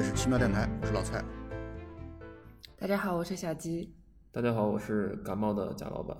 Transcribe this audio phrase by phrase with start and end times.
[0.00, 1.22] 这里是奇妙电台，我是老蔡。
[2.78, 3.94] 大家好，我是小鸡。
[4.32, 6.16] 大家好，我是感冒的贾老板。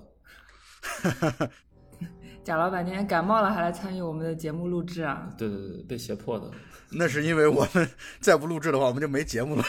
[2.45, 5.33] 贾老板今天感冒了，还来参与我们的节目录制啊？
[5.35, 6.51] 对对对，被胁迫的。
[6.93, 9.63] 那是因为我们再不录制的话，我们就没节目了。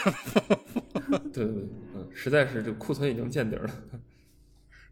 [1.33, 3.67] 对对对，嗯，实在是这库存已经见底了。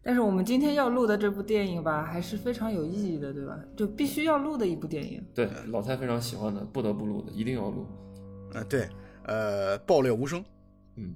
[0.02, 3.56] 但是我们今天要录的这部电影吧，还是非常有意义的，对吧？
[3.76, 5.24] 就必须要录的一部电影。
[5.32, 7.86] 对，老蔡非常喜欢的，不得不录的，一定要录。
[8.54, 8.86] 呃，对，
[9.24, 10.44] 呃，爆裂无声。
[10.96, 11.14] 嗯，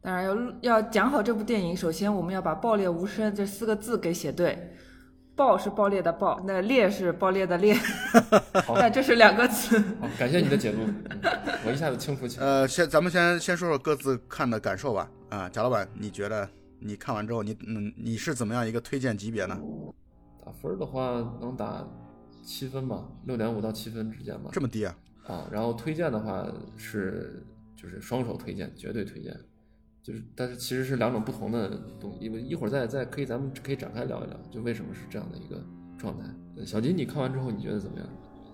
[0.00, 4.72] 当然要要讲好这部电影，首先我们要把“爆裂无声”这四个字给写对。
[5.34, 7.76] 爆是爆裂的爆，那裂是爆裂的裂，
[8.74, 9.78] 那这是两个词。
[10.00, 10.78] 好，感谢你的解读，
[11.66, 12.46] 我一下子清楚起来。
[12.46, 15.10] 呃，先咱们先先说说各自看的感受吧。
[15.28, 16.48] 啊，贾老板，你觉得？
[16.78, 19.58] 你看完之后，你嗯，你是怎么样一个推荐级别呢？
[20.42, 21.86] 打分的话，能打
[22.42, 24.48] 七分吧，六点五到七分之间吧。
[24.52, 24.96] 这么低啊？
[25.26, 26.46] 啊，然后推荐的话
[26.76, 27.42] 是
[27.74, 29.36] 就是双手推荐，绝对推荐。
[30.02, 31.68] 就是，但是其实是两种不同的
[32.00, 32.18] 东西。
[32.20, 35.60] 因为一会儿再再可以，咱们可以展开聊一聊，就为什么是这样的一个
[35.98, 36.24] 状态。
[36.64, 38.08] 小金，你看完之后你觉得怎么样？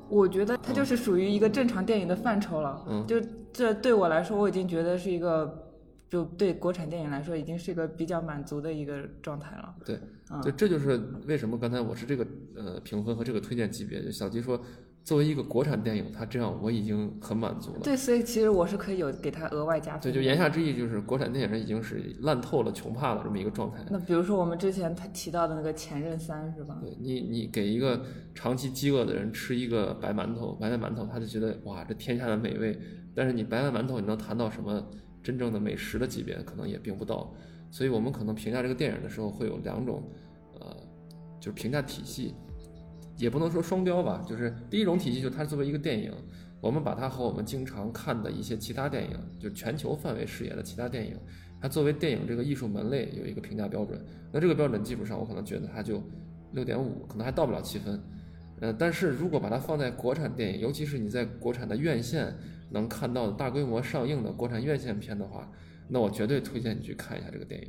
[0.08, 2.84] 我觉得它就是属于一个正常电影的范畴了。
[2.88, 3.20] 嗯，就
[3.52, 5.68] 这对我来说，我已经觉得是一个。
[6.12, 9.74] 就对国产电影来说，已经是一个比较满足的一个状态了。
[9.82, 9.98] 对，
[10.42, 14.04] 就这就是为什么刚才我是这个呃评分和这个推荐级别。
[14.04, 14.62] 就小吉说，
[15.04, 17.80] 作为一个国产电影，他这样我已经很满足了。
[17.82, 20.00] 对，所以其实我是可以有给他额外加分。
[20.00, 23.78] 对，就言下之意就是国产电影已经是烂透了、穷怕了这么一个状态。
[23.90, 26.78] 那比如说我们之前他提到的那个《前任三》是吧？
[26.80, 28.04] 对你，你给一个
[28.34, 32.78] 长期饥饿的人吃一个白馒头、白菜馒头，他就觉得哇，这天下的美味。
[33.14, 34.84] 但是你白菜馒头，你能谈到什么？
[35.22, 37.32] 真正的美食的级别可能也并不到，
[37.70, 40.02] 所以我们可能评价这个电影的时候会有两种，
[40.58, 40.76] 呃，
[41.38, 42.34] 就是评价体系，
[43.22, 46.12] 也不能说双标吧，就是第一种体系就它作为一个电影，
[46.60, 51.16] 我们把它和我们经常看的一些其他电影，就全球范围视野的其他电影，
[51.60, 56.02] 它作为电影这个艺术门类有一个评价标准，那这个标准基础上我可能觉得它就
[56.52, 58.02] 六点五，可能还到不了七分，
[58.60, 62.34] 呃，但是如果把它放在国产电影，尤其是你在国产的院线。
[62.74, 65.46] 能看到的大规模上映的国产院线片的话，
[65.88, 67.68] 那我绝对推荐你去看一下这个电影，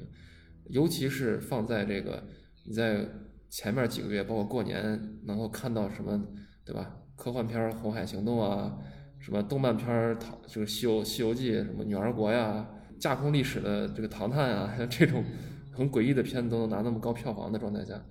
[0.69, 2.23] 尤其是放在这个
[2.65, 3.05] 你在
[3.53, 6.19] 前面几个月，包括过年能够看到什么，
[6.65, 6.97] 对吧？
[7.15, 8.79] 科幻片《红海行动》啊，
[9.19, 9.87] 什么动漫片
[10.17, 12.67] 《唐》就是《西游西游记》，什么《女儿国》呀，
[12.99, 15.23] 架空历史的这个《唐探》啊，像 这种
[15.71, 18.03] 很诡异的片子都能拿那么高票房的状态下，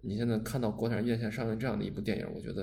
[0.00, 2.62] 你现在看到国产院线上映这样的一部电影，我觉得，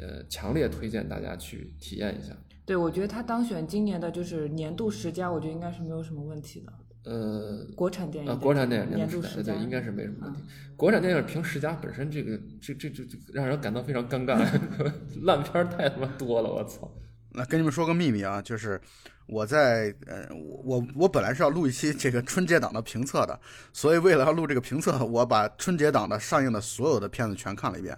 [0.00, 2.36] 呃，强烈推荐大家去体验一下。
[2.64, 6.72] 对，我觉得他当选今年的就是年度十佳，我觉得应该是没有什么问题的。
[7.06, 10.42] 呃，国产电影啊，国产电影年度十佳，对，应该是没什么问题。
[10.76, 14.36] 国产电影评十佳本身，这个这这这这让人感到非常尴尬，
[15.22, 16.92] 烂片太他妈多了，我操！
[17.30, 18.80] 那跟你们说个秘密啊，就是
[19.28, 20.26] 我在呃，
[20.64, 23.38] 我我本来是要录一期这个春节档的评测的，
[23.72, 27.96] 所以为了要录这个评测，我把春节档的上映的所有的片子全看了一遍。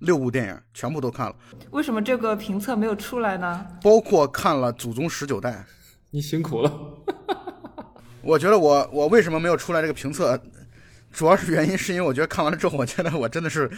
[0.00, 1.36] 六部电影全部都看了，
[1.70, 3.66] 为什么这个评测没有出来呢？
[3.80, 5.52] 包括看了《祖宗十九代》，
[6.10, 6.70] 你辛苦了。
[8.22, 10.40] 我觉得我我为什么没有出来这个评测，
[11.12, 13.70] 主要是原因是因为我觉得看完了之后，我觉得我真的是，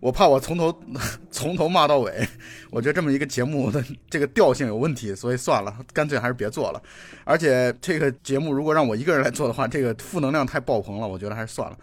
[0.00, 0.82] 我怕我从头
[1.30, 2.26] 从头骂到尾。
[2.70, 6.82] 我觉得这么一个节目的这个调性有问题，所以算了，干脆还是别做了。
[7.24, 11.76] 而且这个节目如果让我一个人来做的话，这个负能量太爆棚了，我觉得还是算了。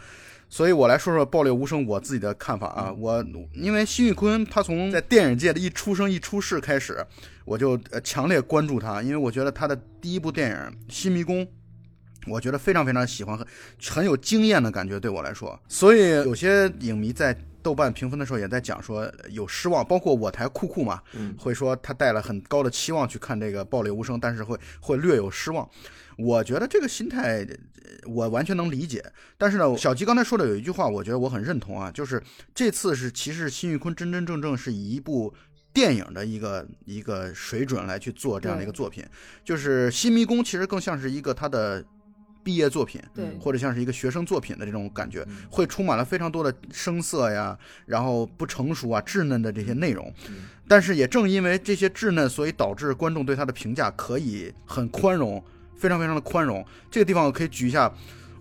[0.51, 7.05] 所以我来说说《爆裂无声》我自己的看法啊，我因为辛玉坤他从在电影界的一出生一出世开始，
[7.45, 10.55] 我就呃强烈关注他，因为我觉得他的第一部电影
[10.89, 11.45] 《新迷宫》，
[12.27, 13.47] 我觉得非常非常喜欢，很
[13.89, 15.59] 很有经验的感觉对我来说。
[15.67, 21.01] 所以有些影迷在豆瓣评分的时候也在讲说有失望，包括我台酷酷嘛，
[21.37, 25.67] 会说他带了很高的期望去看这个《爆裂无声》，但是会会略有失望。
[26.17, 27.47] 我觉得这个心态，
[28.05, 29.03] 我完全能理解。
[29.37, 32.21] 但是呢，小吉刚才说的有一句话，我觉得我很认同啊，就是
[32.53, 35.33] 这次是其实辛玉坤真真正正是以一部
[35.71, 39.05] 电影的一个一个水准来去做这样的一个作品，
[39.45, 41.83] 就是《新迷宫》其实更像是一个他的
[42.49, 47.55] 毕业作品，对，或者像是一个学生作品的这种感觉，会充满了非常多的生涩呀，
[47.85, 50.11] 然后不成熟啊、稚嫩的这些内容。
[50.67, 55.43] 但是也正因为这些稚嫩，所以导致观众对他的评价可以很宽容。
[55.77, 57.89] 非常非常的宽容，这个地方我可以举一下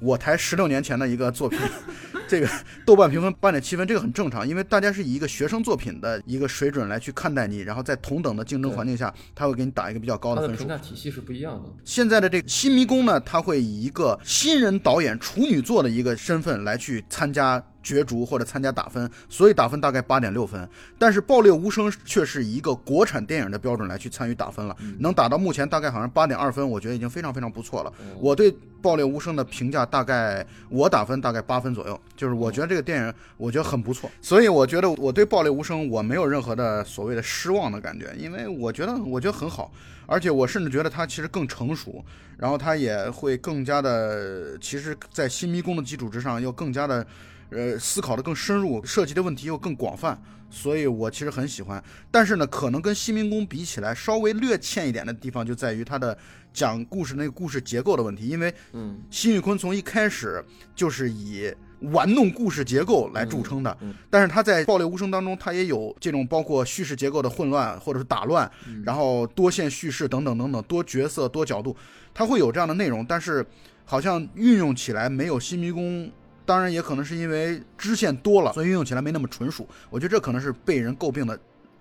[0.00, 1.58] 我台十六年前的一个作品，
[2.28, 2.48] 这个
[2.84, 10.58] 豆瓣评分八点七分，这个很正常，因为大家是以一个学生作品的一个水准来去看待你，然后在同等的竞争环境下，他会给你打一个比较高的分数。
[10.58, 11.68] 评价体系是不一样的。
[11.84, 20.68] 现在的这个新迷宫呢，他会以一个新人导演处女作的一个身份来去参加角逐或者参加打分，所以打分大概八点六分。
[20.98, 27.92] 但是《爆裂无声》却是以一个国产电影的标准来去参与打分了，能打到目前大概好像八点二分，我觉得已经非常非常不错了。
[28.18, 28.52] 我对
[28.82, 39.72] 《爆裂无声》的评价大概，我打分大概八分左右，就是我觉得这个电影我觉得很不错，所以我觉得我对《爆裂无声》我没有任何的所谓的失望的感觉，因为我觉得我觉得很好，
[40.06, 42.04] 而且我甚至觉得它其实更成熟，
[42.36, 47.06] 然后它也会更加的，其实在新迷宫的基础之上，又更加的。
[47.50, 51.82] 呃，思考的更深入，涉及的问题又更广泛，所以我其实很喜欢。
[52.10, 56.16] 但是呢，可能跟新民工比起来，稍微略欠一点的地方就在于它的
[56.52, 58.26] 讲故事那个故事结构的问题。
[58.28, 61.50] 因为，嗯，辛玉坤从一开始就是以
[61.92, 63.78] 玩弄故事结构来著称的，
[64.10, 68.50] 但是他在《爆裂无声》当中，他也有这种包括叙事结构的混乱或者是打乱，
[68.84, 71.74] 然后多线叙事等等等等，多角色多角度，
[72.12, 73.46] 他会有这样的内容，但是
[73.84, 76.10] 好像运用起来没有新迷宫。
[76.48, 79.68] 当然也可能是因为支线多了，所以运用起来没那么纯熟。
[79.90, 81.38] 我觉得这可能是被人诟病的，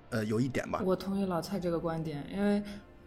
[0.10, 0.82] 呃，有一点吧。
[0.84, 2.62] 我同意老蔡这个观点，因为，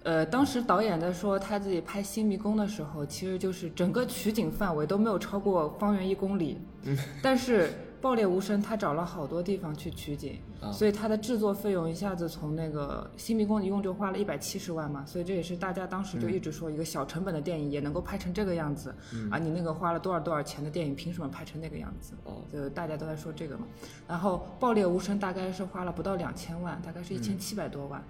[0.04, 6.58] 呃，当时导演在说他自己拍《新迷宫》的时候，其实就是整个取景范围都没有超过方圆一公里，
[7.22, 7.70] 但是。
[8.00, 10.38] 爆裂无声，他找了好多地方去取景，
[10.72, 18.94] 所以他的制作费用一下子从那个新迷宫一共就花了一百七十万嘛，所以这也是大家当时就一直说一个小成本的电影也能够拍成这个样子，
[19.30, 22.14] 啊，你那个花了多少多少钱的电影凭什么拍成那个样子？
[22.50, 23.66] 就大家都在说这个嘛。
[24.08, 28.02] 然后爆裂无声大概是花了不到两千万，大概是一千七百多万，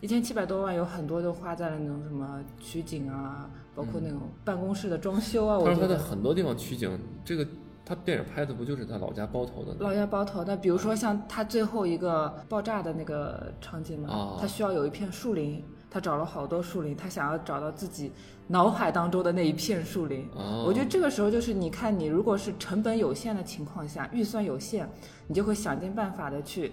[0.00, 5.58] 一千七百多万有很多都花在了那种什么取景啊，包括那种办公室的装修啊。
[5.58, 7.44] 我觉得他在很多地方取景，这个。
[7.84, 9.74] 他电影拍的不就是他老家包头的？
[9.80, 18.12] 老家包头那，比如说像他最后一个爆炸的那个场景嘛，他需要有一片树林，他找了好多树林，他想要找到自己
[18.46, 20.28] 脑海当中的那一片树林。
[20.64, 24.88] 我觉得这个时候就是你看，你如果是成本有限的情况下，预算有限，
[25.26, 26.72] 你就会想尽办法的去。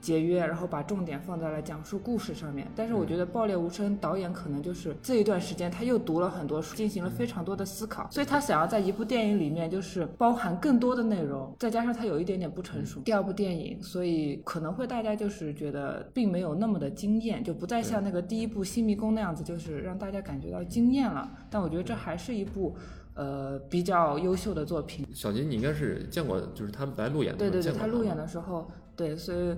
[0.00, 2.66] 节约，然后把重点放在了讲述故事上面。
[2.74, 13.00] 但是我觉得《爆裂无声》导演可能就是这一段时间他又读了很多书，进行了非常多的思考，所以他想要在一部电影里面就是包含更多的内容，再加上他有一点点不成熟。
[13.00, 21.30] 第二部电影，所以可能会大家就是觉得并没有那么的惊艳，就不再像那个第一部《新迷宫》那样子，就是让大家感觉到惊艳了。
[21.50, 22.76] 但我觉得这还是一部
[23.14, 25.06] 呃比较优秀的作品。
[25.12, 28.70] 小金，你应该是见过，就是他来路演的，对对对，他路演的时候。
[28.98, 29.56] 对，所以，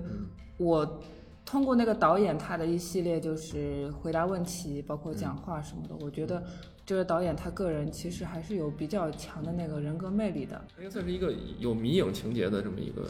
[0.57, 1.01] 我
[1.43, 6.43] 通过那个导演他的一系列就是回答问题，包括讲话什么的，我觉得
[6.85, 10.61] 这个导演他个人其实还是有比较强的那个人格魅力的。
[10.77, 13.09] 应该算是一个有迷影情节的这么一个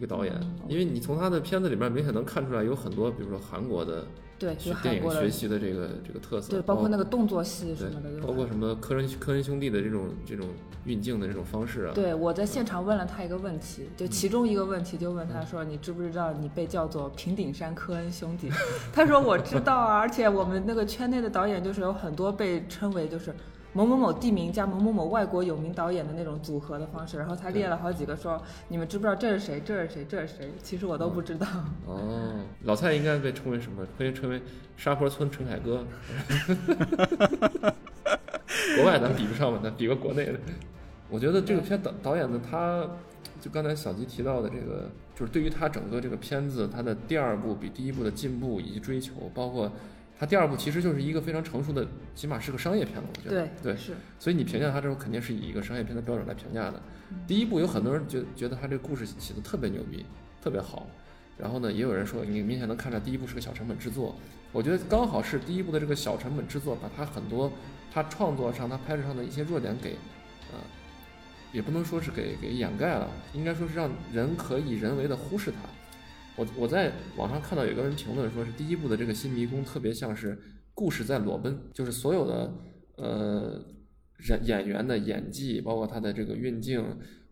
[0.00, 0.34] 一个导演，
[0.66, 4.06] 因为你从他的片子里面明显能看出来有很多，比如说韩国的。
[4.38, 10.46] 对，是电影学习的这个这个特色，对，包括那个动作戏什么的，包括什么科恩科恩兄弟的这种这种
[10.86, 11.92] 运镜的这种方式啊。
[11.94, 18.48] 对，我在现场问了他一个问题，就其中一个问题就问他说：“你知不知道你被叫做平顶山科恩兄弟？”
[18.94, 23.34] 他说：“我知道啊，而且我们那个圈内的导演就是有很多被称为就是。”
[23.72, 29.62] 某某某地名加某某某外国有名导演的那种组合的方式，然后他列了好几个，说你们知不知道这是谁？
[29.64, 30.04] 这是谁？
[30.08, 30.50] 这是谁？
[30.60, 31.46] 其实我都不知道。
[31.86, 33.86] 哦，老蔡应该被称为什么？
[33.96, 34.42] 可以称为
[34.76, 35.84] 沙坡村陈凯歌。
[38.76, 40.40] 国外咱比不上吧，咱比个国内的。
[41.08, 42.84] 我觉得这个片导导演呢，他
[43.40, 49.70] 就刚才小吉提到的这个，就是对于他整个这个片子，他的第二部比第一部的进步以及追求，包括。
[50.20, 53.48] 它第二部其实就是一个非常成熟的，起码是个商业片了，我觉得。
[53.62, 53.94] 对对是。
[54.18, 56.78] 所以你评价他之后，肯定是以一个商业片的标准来评价的。
[57.26, 60.04] 第一部有很多人觉觉得他这个故事写的特别牛逼，
[60.42, 60.86] 特别好。
[61.38, 64.14] 然后呢，也有人说你明显能看出来第一部是个小成本制作。
[64.52, 67.50] 我觉得刚好是第一部的这个小成本制作，把他很多
[67.90, 69.96] 他创作上、他拍摄上的一些弱点给，
[70.52, 70.58] 呃，
[71.50, 75.58] 也不能说是给给掩盖了，应该说是让人可以人为的忽视它。
[76.40, 80.38] 我我在网上看到有个人评论说，是第一部的这个新迷宫特别像是
[80.72, 82.54] 故事在裸奔，就是所有的
[82.96, 83.62] 呃
[84.26, 86.82] 演演员的演技，包括他的这个运镜，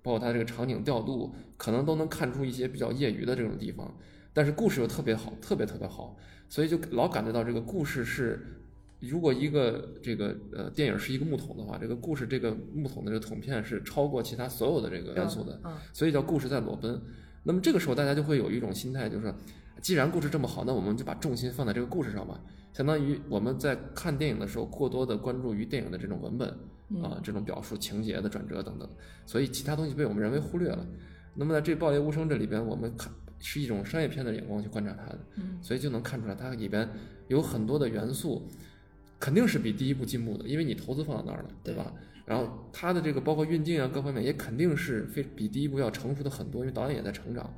[0.02, 3.96] 包括他这个场景调度，可能都能看出一些比较业余的这种地方，
[4.34, 6.14] 但是故事又特别好，特别特别好，
[6.50, 8.60] 所以就老感觉到这个故事是，
[9.00, 15.58] 如果一个这个呃电影是一个木桶的话，这个故事这个木桶的这个桶片是超过其他所有的这个元素的，
[15.94, 17.00] 所以叫故事在裸奔。
[17.48, 19.34] 那么这个时候，大家就会有一种心态，就是
[19.80, 22.38] 既然故事这么好，那我们就把重心放在这个故事上吧。
[22.74, 26.46] 相当于我们在看电影的时候，过多的关注于电影的这种文本
[27.02, 28.86] 啊，这种表述情节的转折等等，
[29.24, 30.86] 所以其他东西被我们人为忽略了。
[31.34, 35.18] 那么在这《爆裂无声》这里边，我们看是一种商业片的眼光去观察它的，
[35.62, 36.86] 所以就能看出来它里边
[37.28, 38.46] 有很多的元素，
[39.18, 41.90] 肯定是比第一部进步的，因为你投资放到那儿了，对吧？
[42.28, 47.50] 然后他的这个包括运镜啊各方面也肯定是非比第一部要成熟的很多，因为导演也在成长。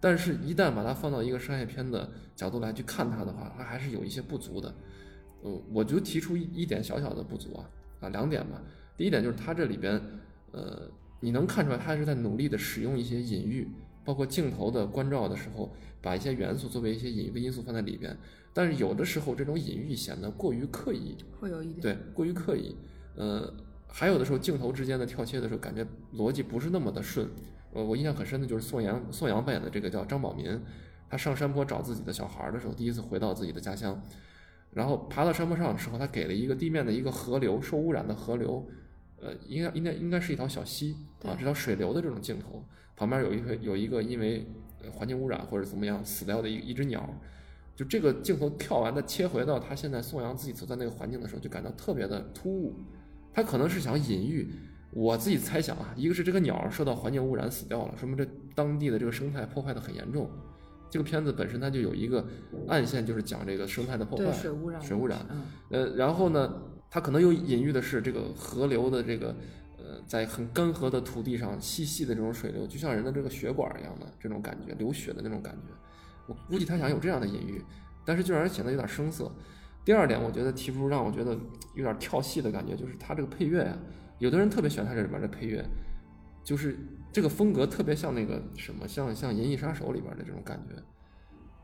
[0.00, 4.74] 但是，一旦把它放到一个商业片的角度来去看它的话，它还是有一些不足的。
[5.42, 7.68] 呃，我就提出一一点小小的不足啊
[8.00, 8.62] 啊两点吧。
[8.96, 10.00] 第一点就是它这里边，
[10.52, 10.90] 呃，
[11.20, 13.68] 你能看出来它是在努力的使用一些隐喻，
[14.06, 18.16] 包括镜头的关照的时候，把一些元素作为一些隐喻的因素放在里边。
[18.54, 22.74] 但是有的时候这种隐喻显得过于刻意，会有一点对过于刻意，
[23.16, 23.52] 呃。
[23.96, 25.86] 还有的时候，镜头之间的跳切的时候，感觉
[26.16, 27.30] 逻辑不是那么的顺。
[27.72, 30.60] 呃，我印象很深的就是宋阳，宋阳扮演的这个叫张宝民，
[31.08, 34.02] 他上山坡找自己的小孩的时候，第一次回到自己的家乡，
[34.72, 38.66] 然后爬到山坡上的时候，他给了一个地面的一个河流，受污染的河流，
[39.20, 42.64] 呃，应该应该应该是一条小溪啊，这条水流的这种镜头，
[42.96, 44.44] 旁边有一个有一个因为
[44.92, 47.08] 环境污染或者怎么样死掉的一一只鸟，
[47.76, 52.74] 就这个镜头跳完的切回到他现在宋阳自己所在那个环境的时候，就感到特别的突兀。
[53.34, 54.48] 他可能是想隐喻，
[54.92, 58.24] 我自己猜想啊，一个是这个鸟受到环境污染死掉了，说明这
[58.54, 60.30] 当地的这个生态破坏的很严重。
[60.88, 62.24] 这个片子本身它就有一个
[62.68, 65.18] 暗线，就是讲这个生态的破坏，水污染，水污染。
[65.70, 66.54] 呃，然后呢，
[66.88, 69.34] 它可能又隐喻的是这个河流的这个
[69.76, 75.74] 呃，在很干涸的土地上细细的这种水流，就像人的这个血管一样的这种感觉，流血的那种感觉。
[76.28, 77.60] 我估计他想有这样的隐喻，
[78.04, 79.28] 但是就让人显得有点生涩。
[79.84, 81.38] 第二点，我觉得提出让我觉得
[81.74, 83.76] 有点跳戏的感觉，就是他这个配乐呀，
[84.18, 85.62] 有的人特别喜欢他这里边的配乐，
[86.42, 86.78] 就是
[87.12, 90.82] 这个风格特别像那个什么，像像《银翼杀手》里边的这种感觉，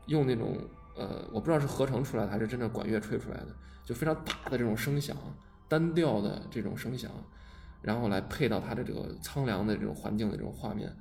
[0.05, 0.55] 用那种
[0.95, 3.47] 呃，我不知道是合成出来的还是真的管乐吹出来的，
[3.83, 5.17] 就非常大的这种声响，
[5.67, 7.09] 单调的这种声响，
[7.81, 10.93] 然后来配到他的这个苍凉的这种环境的这种画面。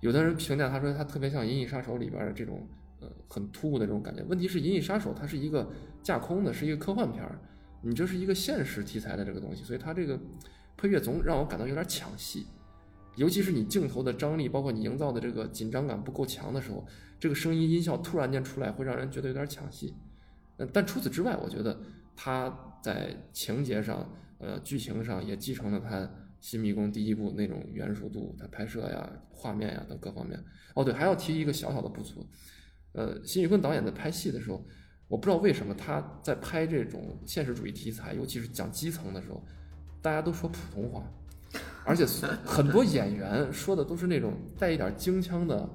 [0.00, 2.64] 有的人评价他说他特别像《银翼杀手》里边的这种。
[3.02, 4.22] 呃，很突兀的这种感觉。
[4.24, 5.66] 问题是《银翼杀手》它是一个
[6.02, 7.38] 架空的，是一个科幻片儿，
[7.82, 10.18] 你这是一个现实题材的这个东西，所以它这个
[10.76, 12.46] 配乐总让我感到有点抢戏。
[13.16, 16.86] 尤其是你镜头的张力，包括你营造的这个紧张感不够强的时候，
[17.18, 19.94] 这个声音音效突然间出来，会让人觉得有点抢戏。
[20.58, 21.78] 嗯，但除此之外，我觉得
[22.14, 25.98] 它在情节上、呃剧情上也继承了它
[26.40, 30.42] 《新迷宫》第一部那种原熟度，它拍摄呀、画面呀等各方面。
[30.74, 32.24] 哦，对，还要提一个小小的不足。
[32.92, 34.64] 呃，辛宇坤导演在拍戏的时候，
[35.10, 39.42] 我不知道为什么他在拍这种现实主义题材，尤其是讲基层的时候，
[40.00, 41.02] 大家都说普通话，
[41.84, 42.06] 而且
[42.46, 45.68] 很多演员说的都是那种带一点京腔的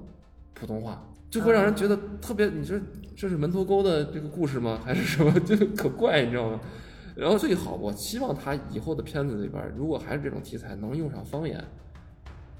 [0.54, 2.80] 普通话，就会让人觉得特别，你说
[3.14, 4.80] 这是门头沟的这个故事吗？
[4.82, 5.30] 还是什么？
[5.44, 6.58] 就可怪，你知道吗？
[7.14, 11.62] 然后最好，我希望他以后的片子里边，如果还是这种题材，能用上方言。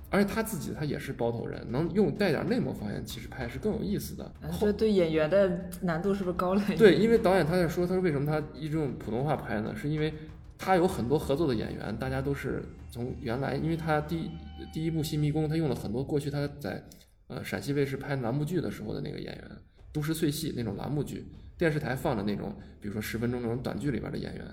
[0.08, 4.32] 而且他自己他也是包头人，能用带点内蒙方言，其实拍是更有意思的。
[4.60, 6.78] 这对演员的难度是不是高了一点？
[6.78, 9.74] 对，因为导演他在说，他说为什么他一直用普通话拍呢？
[9.74, 10.14] 是因为
[10.56, 14.30] 他有很多合作的演员，大家都是从原来，因为他第
[14.72, 16.82] 第一部《新迷宫》，他用了很多过去他在
[17.26, 19.44] 呃陕西卫视拍栏目剧的时候的那个演员，
[19.92, 21.26] 都市碎戏那种栏目剧，
[21.58, 24.44] 电视台放的那种，比如说十分钟那种短剧里边的演员。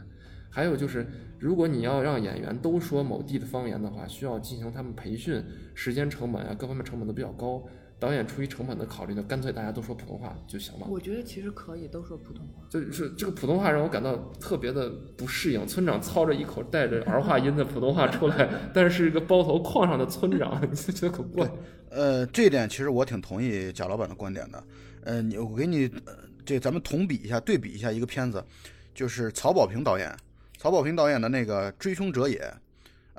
[0.53, 1.03] 还有就是，
[1.39, 5.43] 如果你要让演员都说某地的方言的话，需要进行他们培训，
[5.73, 7.63] 时间成本啊，各方面成本都比较高。
[7.99, 10.85] 导演出于成本的考虑呢，干脆大家都说普通话就行了。
[10.89, 12.61] 我觉得其实可以都说普通话。
[12.69, 15.65] 就是这个普通话让我感到特别的不适应。
[15.65, 21.49] 村长操着一口带着儿化音的普通话出来， 但是是一个包头矿上的村长， 你觉得可怪。
[21.89, 24.63] 呃，这一点其实我挺同意贾老板的观点的。
[25.05, 25.89] 呃，你我给你
[26.45, 28.43] 这咱们同比一下，对比一下一个片子，
[28.93, 30.13] 就是曹保平导演。
[30.63, 32.39] 曹保平导演的那个《追凶者也》，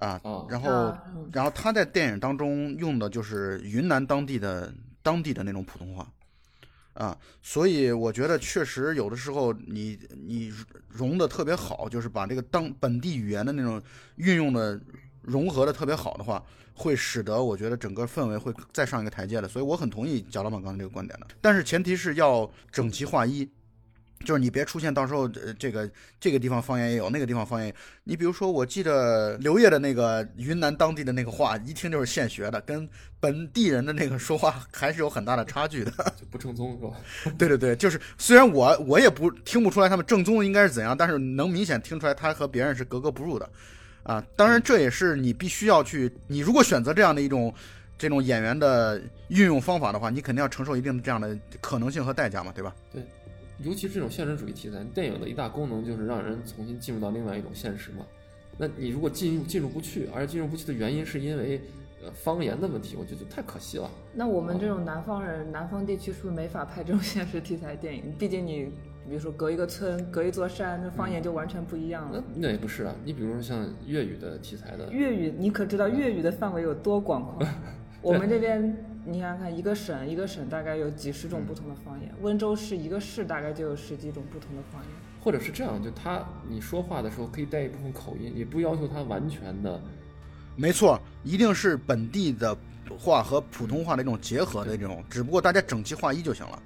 [0.02, 0.96] 啊，然后，
[1.30, 4.72] 然后他在电影当中用的就是云南当地的
[5.02, 6.10] 当地的那种普通话，
[6.94, 10.50] 啊，所以我觉得确实有的时候你你
[10.88, 13.78] 融的特别好，就是把这个当本地语言的那种
[14.16, 14.80] 运用的
[15.20, 19.46] 融合的特别好的话，会使得我觉得整个氛围会再上一个台阶的。
[19.46, 23.46] 所以我很同意贾老板刚才这个观点的，但是前提是要整齐划一。
[24.24, 25.88] 就是你别出现到时候，呃，这个
[26.18, 27.72] 这个地方方言也有，那个地方方言。
[28.04, 32.88] 你比如说，我记得刘烨的那个云南当地的那个话，一听就是现学的，跟
[33.20, 37.32] 本地人的那个说话还是有很大的差距的， 就不正宗是吧？
[37.38, 43.48] 对对对，就是虽然我我也不听不出来他们正宗应该是怎样，但是能明显听出来他和别人是格格不入的，
[44.02, 47.52] 啊，当然这也是你必须要去，你如果选择这样的一种
[47.96, 52.74] 这种演员的运用方法的话，你肯定要承受一定的这样的可能性和代价嘛，对吧？
[52.92, 53.02] 对。
[53.62, 58.04] 尤其是这种现实主义题材，电影的一大功能就是让人重新进入到另外一种现实嘛。
[58.58, 61.60] 那你如果进入进入不去，而进入不去的原因是因为，
[62.04, 63.90] 呃方言的问题，我觉得就太可惜了。
[64.14, 68.12] 那我们这种南方人，南方地区是不是没法拍这种现实题材电影？
[68.18, 68.70] 毕竟你。
[69.06, 72.24] 比如说隔一个村，隔一座山，那方言就完全不一样了。
[72.34, 74.88] 那 那也不是啊，你比如说像粤语的题材的。
[74.90, 77.46] 粤语，你可知道粤语的范围有多广阔？
[78.00, 78.74] 我们这边，
[79.06, 82.10] 你想想看，一个省一个省大概有几十种不同的方言。
[82.22, 84.90] 温州市一个市大概就有十几种不同的方言。
[85.20, 89.80] 或者是这样，就他你说话的时候可以带一部分口音，也不要求他完全的。
[90.56, 92.56] 没错，一定是本地的
[92.98, 96.62] 话和普通话的一种结合的这种，只不过大家整齐划一就行了。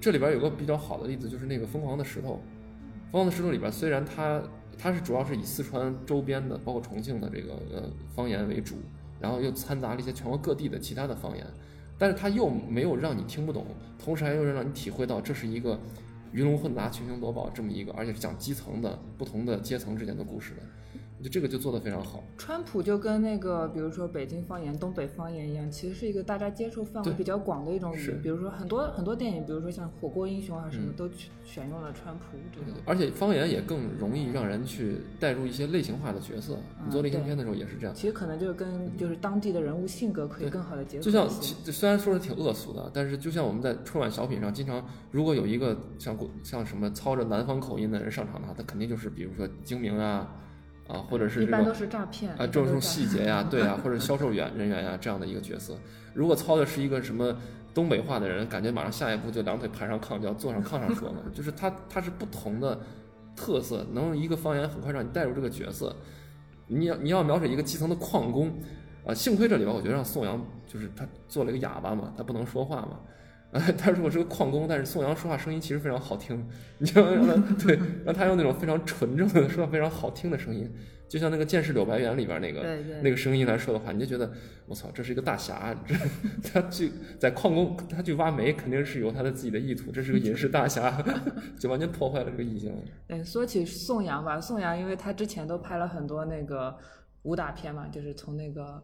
[0.00, 2.28] 这里边有个比较好的例子，就是那个《疯狂的石头》。
[3.12, 4.42] 《疯狂的石头》里边虽然它
[4.76, 8.76] 它是主要是以四川周边的，包括重庆的这个呃方言为主，
[9.20, 11.46] 然后又掺杂了一些全国各地的其他的方言，
[11.98, 13.66] 但是他又没有让你听不懂，
[13.98, 15.78] 同时还又让你体会到这是一个
[16.32, 20.62] 鱼龙混杂、群雄夺宝这么一个，而且是讲基层的不同的阶层之间的故事的。
[21.22, 22.22] 就这个就做得非常好。
[22.36, 28.14] 川普就跟那个，比如说北京方言、东北方言一样，其实是一个大家接受范围比较广的一种语。
[28.22, 31.08] 比如说很多很多电影，比如说像《火锅英雄》啊什么，都
[31.44, 32.66] 选用了川普这个。
[32.84, 36.58] 而且方言也更容易让人去带入一些类型化的角色。
[36.84, 37.94] 你做类型片的时候也是这样。
[37.94, 41.02] 其实可能就是跟就是当地的人物性格可以更好的结合。
[41.02, 50.42] 就像虽然说是挺恶俗的，但是就像我们在春晚小品上经常，如果有一个像像什么操着南方口音的人上场的话，他肯定就是比如说精明啊。
[50.88, 55.76] 啊，或者是一般都是诈骗啊，这种细节呀，对啊， 或者销售员人员呀这样的一个角色，
[56.14, 57.36] 如果操的是一个什么
[57.74, 62.78] 东北话的人，感觉马上下一步就两腿盘上炕就要坐上炕上说嘛，就是他他是不同的
[63.34, 65.94] 特色，能用一个方言很快让你带入这个角色。
[66.68, 68.52] 你要你要描写一个基层的矿工
[69.06, 73.00] 啊，幸亏这里边我觉得让宋阳就是他做了一个哑巴嘛，他不能说话嘛，啊，
[73.58, 76.46] 他如果是个矿工，但是宋阳说话声音其实非常好听，
[76.78, 77.34] 你就让他
[77.64, 80.70] 对让他用那种非常纯正的说话非常好听的声音，
[81.08, 82.62] 就像那个《剑士柳白猿》里边那个
[83.02, 84.30] 那个声音来说的话，你就觉得
[84.66, 85.94] 我操，这是一个大侠，这
[86.48, 91.02] 他去在矿工他去挖煤肯定是有他的自己的意图，这是个隐士大侠，
[91.58, 92.74] 就完全破坏了这个意境。
[93.08, 96.76] 哎，说起宋阳吧，宋阳因为他之前都拍了很多那个
[97.22, 98.82] 武打片嘛，就是从那个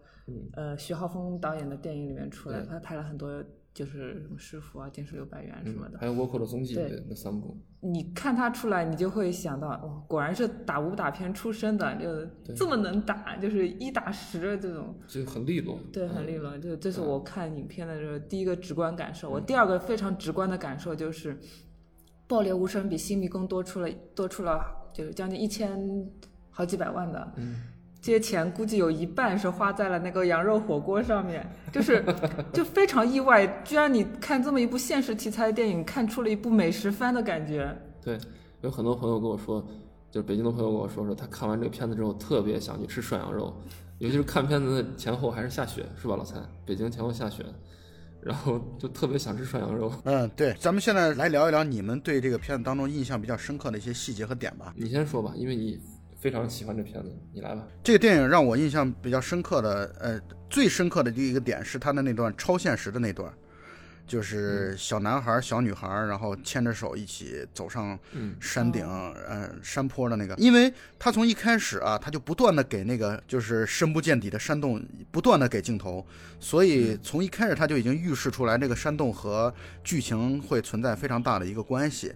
[0.55, 3.43] 呃徐浩峰导演的电影里面出来，他拍了很多。
[3.75, 7.57] 就是什么师傅啊，剑士六百元什么的，还有倭寇的踪迹对那三部。
[7.81, 15.79] 你看他出来，你就会想到，哇，果然是打武打片出身的，就这么能打，就是一打十这种，就很利落。
[15.93, 16.57] 对，很利落。
[16.59, 19.31] 就这是我看影片的时候第一个直观感受。
[19.31, 21.35] 我第二个非常直观的感受就是，
[22.29, 25.81] 《爆裂无声》比《新迷宫》多出了多出了，就是将近一千
[26.51, 27.33] 好几百万的。
[27.37, 27.72] 嗯。
[28.03, 32.05] 这些钱估计有一半是花在了那个羊肉火锅上面，就是
[32.53, 37.73] 就非常意外，居然你看这么一部现实题材的电影，看出了一部美食番的感觉。
[38.05, 38.19] 对，
[38.63, 39.65] 有很多朋友跟我说，
[40.11, 43.55] 就是北京的朋友跟我说说，他看完这个片子之后特别想去吃涮羊肉，
[43.99, 46.41] 尤其是看片子的前后还是下雪，是吧，老蔡？
[46.67, 47.45] 北京前后下雪，
[48.21, 49.93] 然后就特别想吃涮羊肉。
[50.03, 54.75] 嗯，对，咱们现在来聊一聊你们对这个片子当中印象比较深刻的一些细节和点吧。
[54.77, 55.79] 你先说吧，因为你。
[56.23, 57.67] 非常喜欢这片子，你来吧。
[57.83, 63.29] 这个电影让我印象比较深刻的，呃，最深刻的第一个点是他的那段超现实的那段，
[64.07, 67.99] 就是小男孩、小女孩，然后牵着手一起走上
[68.39, 70.37] 山顶，呃，山坡的那个。
[70.37, 74.81] 因为他从一开始啊，他就不断的给那个就是深不见底的山洞
[75.11, 76.07] 不断的给镜头，
[76.39, 82.13] 所以从一开始他就已经预示出来这个山洞和剧情会存在非常大的一个关系。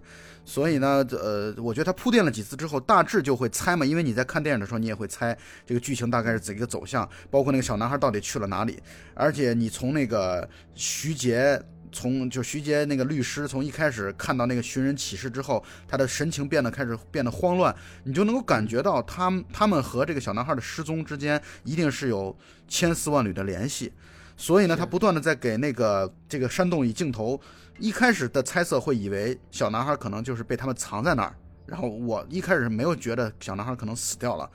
[0.49, 8.81] 所以呢，呃，我觉得他铺垫了几次之后，大致就会猜嘛，因为你在看电影的时候，你也会猜这个剧情大概是怎一个走向，包括那个小男孩到底去了哪里。
[9.13, 22.35] 而且你从那个徐杰，从就徐杰那个律师，从一开始看到那个寻人启事之后，他的神情变得开始变得慌乱，你就能够感觉到他他们和这个小男孩的失踪之间一定是有
[22.69, 23.93] 千丝万缕的联系。
[24.37, 27.41] 所以呢，他不断的在给那个这个山洞以镜头。
[27.79, 31.35] 一开始的猜测会以为小男孩可能就是被他们藏在那儿，
[31.67, 34.51] 然后我一开始没有觉得小男孩可能死掉了，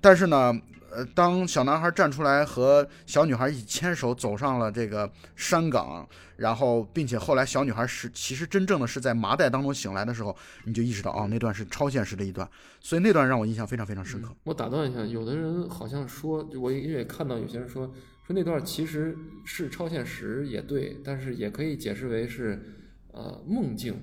[0.00, 0.52] 但是呢，
[0.90, 12.46] 呃，当小男孩站出来和小女孩一起牵手走上了这个山岗，然后并且后来小女孩是其实真正的是在麻袋当中醒来的时候，你就意识到哦，那段是超现实的一段，
[12.80, 14.28] 所以那段让我印象非常非常深刻。
[14.44, 17.90] 我打断一下，有的人好像说，我也看到有些人说。
[18.32, 19.14] 说那段其实
[19.44, 22.58] 是超现实也对，但是也可以解释为是，
[23.12, 23.94] 呃，梦境，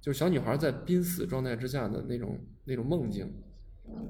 [0.00, 3.26] 就是小女孩在濒死状态之下的那种那种梦境。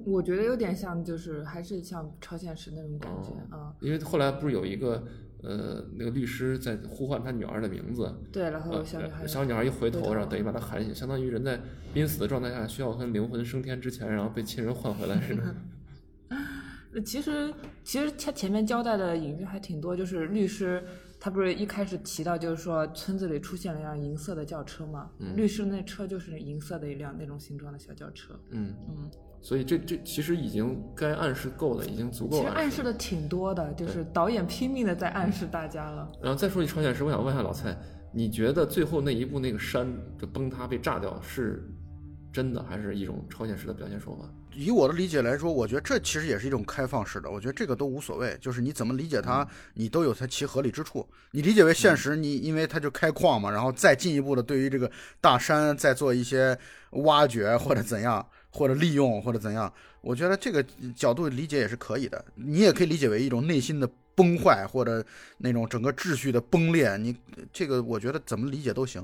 [0.05, 3.75] 我觉得有点像，就是还是像超现实那种感觉啊。
[3.81, 5.05] 因为后来不是有一个
[5.43, 11.61] 呃那个律师在呼唤他女儿的名字，对，然后小女孩小女孩一回头，然后等于把她喊醒，相当于人在
[11.93, 15.43] 濒死的状态下需要跟灵魂升天之前，然后被亲人唤回来似的。
[17.03, 17.53] 其实
[17.83, 20.85] 其实他前面交代的隐喻还挺多，就是律师
[21.19, 28.39] 他不是一开始提到，就是说村子里出现了一辆银色的轿车嘛，嗯律师那车就是银色的一辆那种形状的小轿车。
[28.51, 32.43] 嗯嗯，所以这这其实已经该暗示够了，已经足够了。
[32.43, 36.11] 其实暗示的挺多的，就是导演拼命的在暗示大家了。
[36.23, 37.77] 然后再说起超现实，我想问一下老蔡，
[38.13, 39.87] 你觉得最后那一步那个山
[40.19, 41.69] 的崩塌被炸掉是
[42.35, 44.29] 真的，还是一种超现实的表现手法？
[44.57, 51.07] 以我的理解来说，我觉得这其实也是一种开放式的，我觉得这个都无所谓，就是你怎么理解它，你都有它其合理之处。
[51.31, 56.59] 你理解为现实，你因为它就开矿嘛，然后再进一步的对于这个大山再做一些
[56.91, 60.61] 挖掘或者怎样，或者利用或者怎样，我觉得这个
[60.97, 62.25] 角度理解也是可以的。
[62.35, 65.05] 你也可以理解为一种内心的崩坏或者
[65.39, 67.17] 那种整个秩序的崩裂，你
[67.53, 69.01] 这个我觉得怎么理解都行。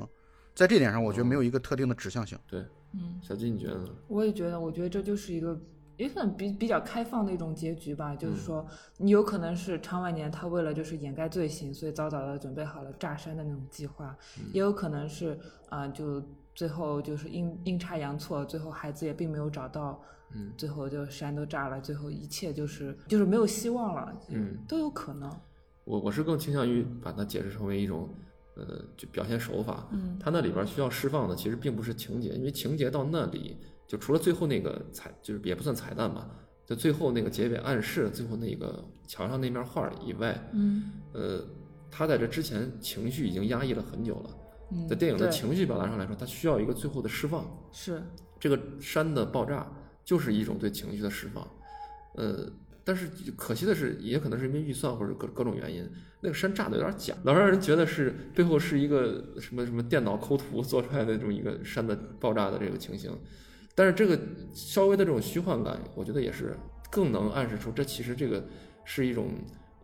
[0.53, 2.37] 在这点上，我觉得没有一个特定的指向性。
[2.49, 2.65] 对。
[2.93, 3.89] 嗯，小金，你觉得呢？
[4.09, 5.57] 我也觉得，我觉得这就是一个
[5.97, 8.17] 也算比比较开放的一种结局吧。
[8.17, 8.67] 就是说，
[8.99, 14.07] 你有可能是常万年他为了就是掩盖罪行，所以早早的准备好了炸山的那种计划；
[14.53, 16.21] 也有可能是啊，就
[16.55, 20.03] 最后就是阴阴差阳错，最后孩子也并没有找到，
[20.35, 25.31] 嗯，最后就山都炸了，最后一切就是就是没有希望了，嗯，都有可能。
[25.85, 28.09] 我我是更倾向于把它解释成为一种。
[28.61, 33.57] 呃，就表现手法，嗯，它那里边需要释放的其实并不是情节，因为情节到那里
[33.89, 36.29] 就除了最后那个彩，就是也不算彩蛋吧，
[36.67, 41.43] 就最后那个结尾暗示最后那个墙上那面画以外，嗯，呃，
[41.91, 44.31] 他在这之前情绪已经压抑了很久了，
[44.73, 48.03] 嗯，在电影的情绪表达上来说，它需要一个最后的释放，是
[48.39, 49.67] 这个山的爆炸
[50.05, 51.49] 就是一种对情绪的释放，
[52.17, 52.47] 呃。
[52.85, 55.89] 但是可惜的是，也可能是因为预算或者各各种原因，
[56.21, 63.17] 那个山炸的有点假，老让人觉得是背后是一个什么什么电脑抠图做出来的这么一个山的爆炸的这个情形。
[63.75, 64.19] 但是这个
[64.53, 66.57] 稍微的这种虚幻感，我觉得也是
[66.91, 68.45] 更能暗示出这其实这个
[68.85, 69.33] 是一种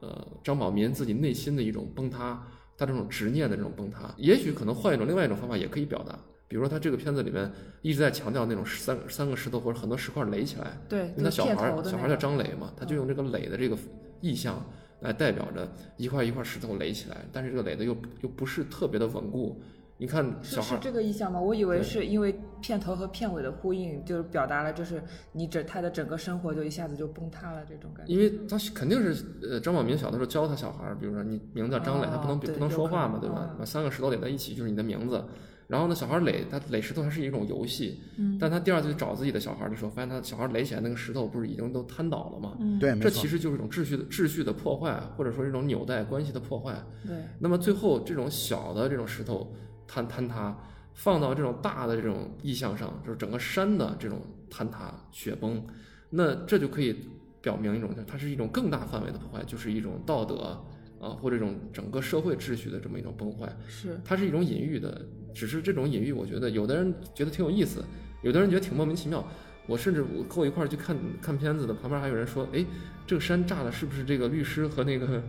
[0.01, 4.13] 呃张宝民自己内心的一种崩塌，他这种执念的这种崩塌。
[4.17, 6.19] 也许可能换一种另外一种方法也可以表达。
[6.49, 7.51] 比如说，他这个片子里面
[7.83, 13.77] 一直在强调那种三三个石头或者很多石块垒起来，对，因为他小孩小孩叫张磊嘛，他就用这个垒的这个
[14.21, 14.65] 意象
[15.01, 19.61] 来代表着一块一块石头垒起来，但是这个垒的又又不是特别的稳固。
[19.99, 21.41] 你看小孩是这个意象吗？
[21.41, 28.13] 我以为是因为片头和片尾的呼应，就是表达了就是你整他的整个生活就一下子就崩塌了这种感觉。
[28.13, 33.57] 因为他肯定是呃张宝明小的时候教他小孩，比如说你名字叫张磊，他不能不能说话嘛，对吧？
[33.59, 35.25] 把三个石头垒在一起就是你的名字。
[35.69, 38.01] 然后呢，小孩垒他垒石头，它是一种游戏。
[38.17, 38.39] 嗯。
[38.41, 42.57] 但他第二次去找自己的小孩的时候，发现他小孩垒起来那个石头不是已经都瘫倒了吗？
[42.61, 42.79] 嗯。
[42.79, 46.81] 对，这其实就是一种秩序的秩序的破坏，或者说这种纽带关系的破坏。
[47.05, 47.17] 对。
[47.41, 49.53] 那么最后这种小的这种石头
[49.89, 50.57] 坍坍塌，
[50.95, 55.61] 放到这种大的这种意象上，就是整个山的这种坍塌雪崩，
[56.09, 56.97] 那这就可以
[57.41, 60.63] 表明一种，它是一种更大范围的破坏，就是一种道德
[61.01, 63.53] 啊，或者一种整个社会秩序的这么一种崩坏。
[63.67, 64.01] 是。
[64.05, 65.05] 它是一种隐喻的。
[65.37, 67.85] 只是这种隐喻，我觉得有的人觉得挺有意思，
[68.23, 69.23] 有的人觉得挺莫名其妙。
[69.67, 72.65] 我甚至我跟我一块儿去看看片子的，旁边还有人说：“哎，
[73.07, 75.23] 这个山炸了，是不是这个律师和那个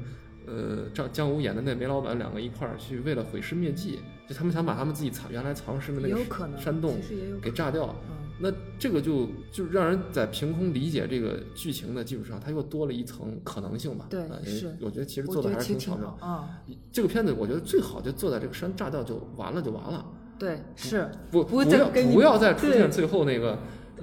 [0.45, 3.99] 呃张江武演的那煤老板两个一块儿去为了毁尸灭迹？
[4.29, 6.97] 就他们想把他们自己藏原来藏尸的那个山洞
[7.41, 7.93] 给炸掉。”
[8.39, 14.05] 那这个就就让人在凭空理解这个剧情的基础上，它又多了一层可能性吧？
[14.09, 14.75] 对，是。
[14.79, 16.61] 我觉得其实做的还是挺巧妙啊。
[16.91, 20.05] 这个片子我觉得最好就坐在这个山炸掉就完了就完了。
[20.37, 21.09] 对，是。
[21.31, 23.57] 不不要不要再出现最后那个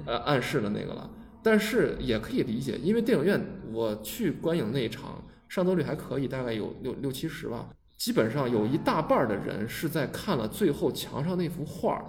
[0.05, 1.09] 呃暗示的那个了。
[1.41, 7.69] 但是也可以理解，因为电影院我去观影那一场上座率还可以，大概有六六七十吧。
[7.97, 12.03] 基本上有一大半的人是在看了最后墙上那幅画。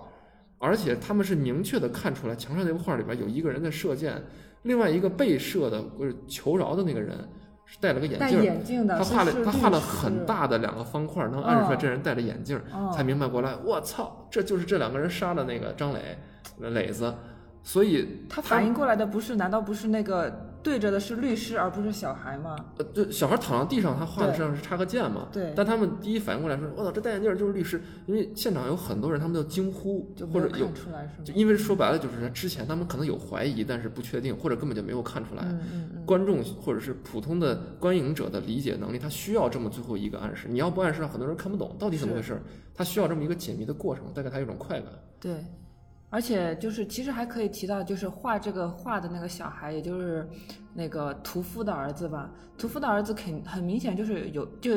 [0.58, 4.22] 而且他们是明确的看出来，墙上那幅画里边有一个人在射箭，
[4.62, 7.16] 另外一个被射的或者求饶的那个人
[7.64, 12.60] 是戴了个眼镜，眼镜的，他画了他画了很大的两个方块，能暗示出来这人戴着眼镜，
[12.94, 16.18] 才明白过来，我操，这就是这两个人杀了那个张磊，
[16.70, 17.14] 磊子，
[17.62, 20.52] 所以他反应过来的不是，难道不是那个？
[20.66, 22.56] 对着的是律师，而不是小孩吗？
[22.76, 25.28] 呃，对，小孩躺在地上，他画的是插个剑嘛。
[25.32, 25.52] 对。
[25.54, 30.68] 但他们第一反应过来说：“我操，这戴眼镜就是律师。”因为现场有很多人，他们都惊呼，或者有
[31.22, 35.44] 就因为说白了，就是之前他们可能有怀疑，但是不确定，或者根本就没有看出来。
[35.44, 36.04] 嗯嗯嗯。
[36.04, 40.48] 观众或者是普通的观影者的理解能力，他需要这么最后一个暗示。
[40.50, 42.42] 你要不暗示，很多人看不懂到底怎么回事。
[42.74, 44.90] 他需要这么一个解谜的过程，带给他一种快感。
[45.20, 45.44] 对。
[46.08, 50.28] 而且就是，其实还可以提到，就是画这个画的那个小孩，也就是
[50.76, 54.70] 那个屠夫的儿子吧，屠夫的儿子肯很明显就是有，就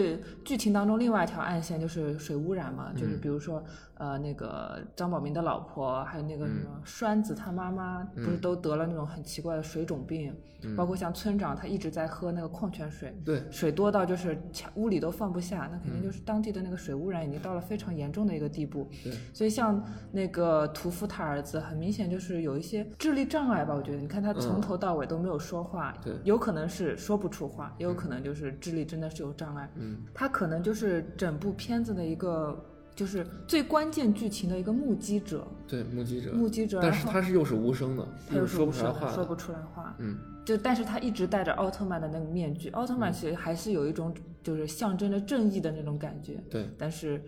[0.46, 3.62] 剧情当中另外一条暗线就是水污染嘛，就是比如说
[3.96, 10.34] 呃那个张宝明的老婆，还有那个什么栓子他妈妈，不是都得了那种很奇怪的水肿病，
[10.78, 14.42] 包括像村长他一直在喝那个矿泉水，对，水多到就是
[14.76, 19.84] 屋里都放不下，那肯定就是当地的那个水污染已经到了非常严重的一个地步，对，所以像
[20.14, 25.89] 那个屠夫他儿子很明显就是有一些智力障碍吧，我觉得，你看他从头到尾都没有说话。
[26.04, 29.70] 对，有可能是说不出话，也有可能就是智力真的是有障碍。
[29.76, 32.64] 嗯，他可能就是整部片子的一个，
[32.96, 35.48] 就是最关键剧情的一个目击者。
[35.68, 36.32] 对，目击者。
[36.34, 36.80] 目击者。
[36.82, 39.96] 但是他是又是无声的，他又说不出来话，说不出来话。
[40.00, 40.18] 嗯。
[40.46, 46.44] 就但是他一直戴着奥特曼的那个面具，奥特曼其实还是有一种就是象征着正义的那种感觉。
[46.50, 46.68] 对。
[46.78, 47.22] 但是，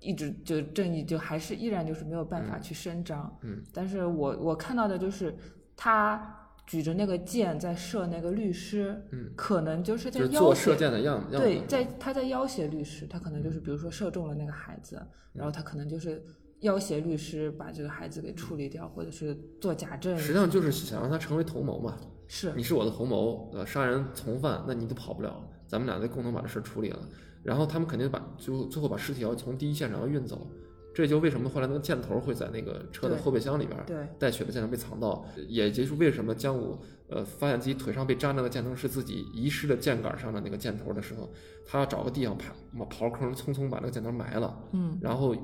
[0.00, 3.34] 一直就正义就还是依然就是没有办法去伸张。
[3.42, 3.62] 嗯。
[3.72, 5.34] 但是我我看到的就是
[5.76, 6.36] 他。
[6.70, 11.36] 举着那个箭在射那个律师，嗯，可能就是在做射箭的样子。
[11.36, 15.02] 对，在他在要挟律师，他可能就是比如说射中了那个孩子，
[15.32, 16.24] 然后他可能就是
[16.60, 20.16] 要挟律师把这个孩子给处理掉，或者是做假证。
[20.16, 21.96] 实际上就是想让他成为同谋嘛。
[22.28, 27.00] 是，你是我的同谋，呃，杀人从犯，那你都跑不了，咱们俩得共同把这事处理了。
[27.42, 30.48] 然后他们肯定把最后最后把尸体要从第一现场要运走。
[30.94, 41.30] 这就为什么后来那个箭头会在那个车的后备箱里边，对，带血的箭头被藏到，也就是为什么姜武呃发现自己腿上被扎那个箭头是自己遗失的箭杆上的那个箭头的时候，
[41.66, 42.52] 他要找个地方爬
[42.86, 45.36] 刨坑，匆匆把那个箭头埋了，嗯，然后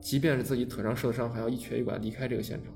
[0.00, 2.72] 即便是自己腿上受伤，还要一瘸一拐离开这个现场。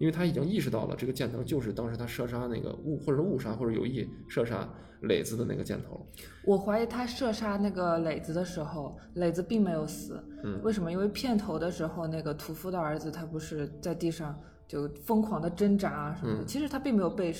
[0.00, 4.68] 因为他已经意识到了，这个箭头就是当时他射杀那个误，或者是误杀，或者有意射杀
[5.06, 6.06] 磊子的那个箭头。
[6.44, 10.22] 我怀疑他射杀那个磊子的时候，磊子并没有死。
[10.42, 10.90] 嗯，为什么？
[10.90, 16.44] 因为片头的时候，那个屠夫的儿子他不是在地上就疯狂的挣扎啊什么的。
[16.44, 17.32] 其实他并没有被，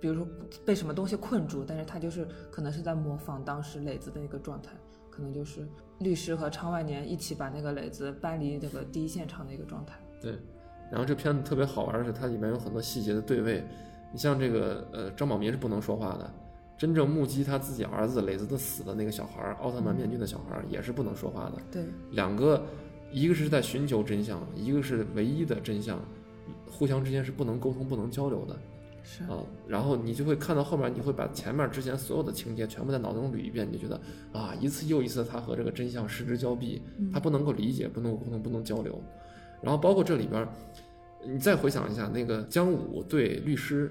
[0.00, 0.26] 比如说
[0.64, 4.70] 被什么东西困住，但是他就是可能是在模仿当时磊子的一个状态，
[5.10, 5.66] 可能就是
[6.00, 9.94] 律师和昌万年一起把那个磊子搬离这个第一现场的一个状态。
[10.20, 10.38] 对。
[10.90, 13.64] 然后这片子特别好玩的是，它里面有很多细节的对位。
[14.12, 16.30] 你像这个，呃，张宝民是不能说话的，
[16.82, 21.62] 真正目击他自己儿子磊子的死的那个小孩，奥特曼面具的小孩也是不能说话的。
[21.70, 22.60] 对，两个，
[23.12, 26.00] 一个是在寻求真相，一个是唯一的真相，
[26.68, 28.58] 互相之间是不能沟通、不能交流的。
[29.04, 34.00] 是啊，然后你就会看到后面，你会把前面之前所有的情节全部在脑中捋一遍，你就觉得
[34.32, 39.00] 啊，一次又一次他和这个真相失之交臂，他不能够理解，不能沟通，不能交流。
[39.62, 40.44] 然后包括这里边，
[41.24, 43.88] 你再回想一下那个姜武对律师，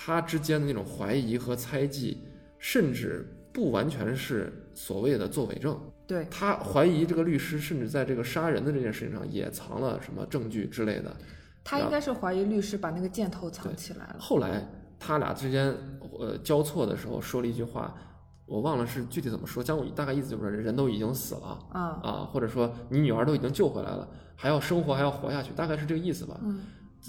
[0.00, 2.22] 他之间的那种怀疑和猜忌，
[2.56, 5.76] 甚至不完全是所谓的作伪证。
[6.06, 11.14] 对他怀疑这个律师，甚至在这个杀人的这件事情上也藏了什么证据之类的。
[11.64, 14.16] 他应该是怀疑律师把那个箭头藏起来了。
[14.20, 14.64] 后来
[15.00, 15.74] 他俩之间
[16.18, 17.92] 呃交错的时候说了一句话。
[18.46, 26.40] 我忘了是具体怎么说，将我大概意思就是人都已经死了啊啊，或者说你女儿都已经救回来了，还要生活还要活下去，大概是这个意思吧。
[26.42, 26.62] 嗯，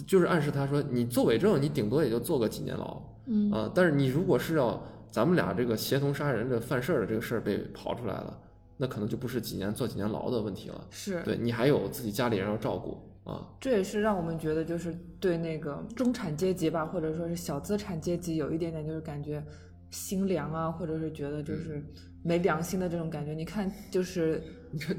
[0.06, 3.02] 就是暗示他说你做伪证，你顶多也就坐个几年牢。
[3.28, 8.40] 嗯啊，但是你如果是要咱们俩这个协同杀人的犯事儿的这个事儿被刨出来了，
[8.78, 10.88] 那可能就不是几年坐几年牢的问题了。
[10.90, 12.98] 是，对你还有自己家里人要照顾
[13.30, 13.48] 啊。
[13.60, 19.44] 这也是让我们觉得就是对那个中产阶级吧，或者说是小资产阶级有一点点就是感觉。
[19.92, 21.84] 心凉啊，或者是觉得就是
[22.22, 23.34] 没良心的这种感觉。
[23.34, 24.44] 你看，就是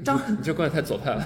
[0.03, 1.23] 张，你这观点太左派了。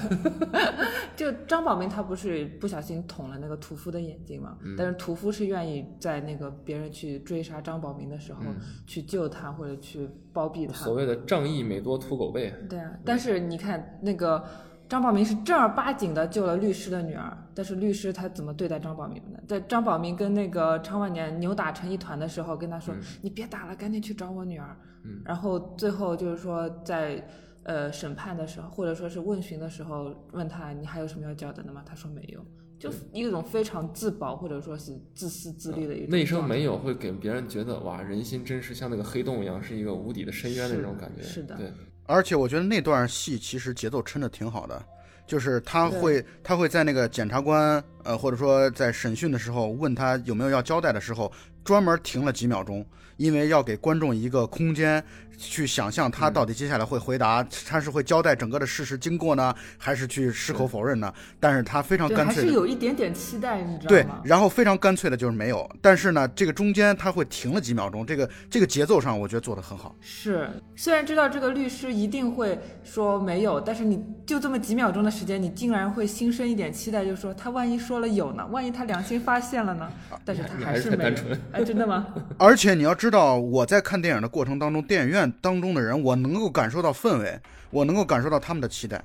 [1.15, 4.57] 就张宝明他不是不小心捅了那个屠夫的眼睛嘛？
[4.77, 8.41] 但是屠夫是愿意在那个别人去追杀张宝明的时候
[8.85, 10.73] 去救他或者去包庇他。
[10.73, 12.53] 所谓的仗义美多屠狗辈。
[12.69, 14.43] 对啊，但是你看那个。
[14.87, 19.43] 张宝明是正儿八经的救了律师的女儿，但是律师他怎么对待张宝明的？
[19.47, 24.77] 在张宝明跟那个昌万年扭打成一团的时候，跟他说：“你别打了，赶紧去找我女儿。”
[25.25, 27.27] 然后最后就是说，在
[27.65, 31.83] 呃审判的时候，或者说是问询的时候，问他你还有什么要交代的吗？
[31.85, 32.43] 他说没有，
[32.79, 36.07] 就一种非常自保或者说是自私自利的一种。
[36.09, 41.21] 那一声没有会给别人觉得哇，人心真是像那个黑洞一样，是一个无底的深渊的那种感觉。
[41.21, 41.71] 是的，对。
[42.07, 44.79] 而且我觉得那段戏其实节奏撑的挺好的，
[45.25, 51.31] 就是他会他会在那个检察官呃或者说在审讯的时候问他有没有要交代的时候，
[51.63, 52.85] 专门停了几秒钟，
[53.17, 55.03] 因为要给观众一个空间。
[55.37, 61.13] 去想象他到底接下来会回答，他是会交代整个的事实经过呢，还是去矢口否认呢？
[61.41, 64.21] 但是他非常干脆，还是有一点点期待，你知道吗？
[64.23, 65.69] 对，然后非常干脆的就是没有。
[65.81, 69.93] 但是呢，这个中间他会停了几秒钟，这个这个节奏上，我觉得做的很好。
[69.99, 78.47] 是，虽然知道这个律师一定会说没有，但是你就这么几秒钟的时间，你竟然会心生一点期待，就是说他万一说了有呢？
[78.47, 79.91] 万一他良心发现了呢？
[80.23, 81.11] 但是他还是没有，
[81.51, 82.07] 哎，真的吗？
[82.39, 87.39] 而且你要知道，我在看电影的过程当中，电影院当中的人，我能够感受到氛围，
[87.69, 89.03] 我能够感受到他们的期待。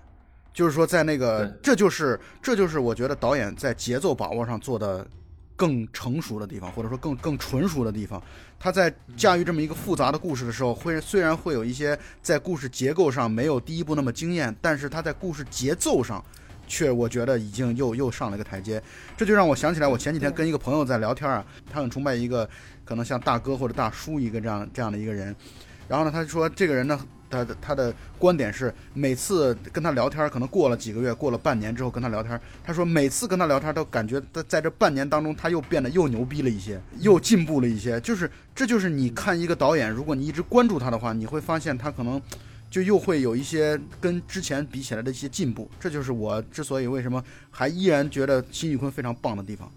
[0.52, 5.06] 就是说，在那个，这就是这就是我觉得导演在节奏把握上做的
[5.56, 8.22] 更成熟的地方，或者说更更纯熟的地方。
[8.58, 16.22] 他在驾驭这么一个复杂的故事的时候，会虽然会有一些在故事结构上没有第一部那么惊艳，但是他在故事节奏上。
[16.72, 18.80] 却我觉得已经又又上了一个台阶，
[19.16, 22.48] 这就让我想起来，我前几天跟一个朋友在聊天啊，他很崇拜一个
[22.90, 25.33] 可能像大哥或者大叔一个这样这样的一个人，
[25.87, 26.98] 然后呢，他说这个人呢，
[27.31, 42.20] 他的他的观点是，每次跟他聊天，可能过了几个月，过了半年之后跟他聊天，他说每次跟他聊天都感觉在在这半年当中，他又变得又牛逼了一些，又进步了一些，就是这就是你看一个导演，如果你一直关注他的话，你会发现他可能。
[42.70, 49.68] 就又会有一些跟之前比起来的一些进步，这就是我之所以为什么还依然觉得辛宇坤非常棒的地方。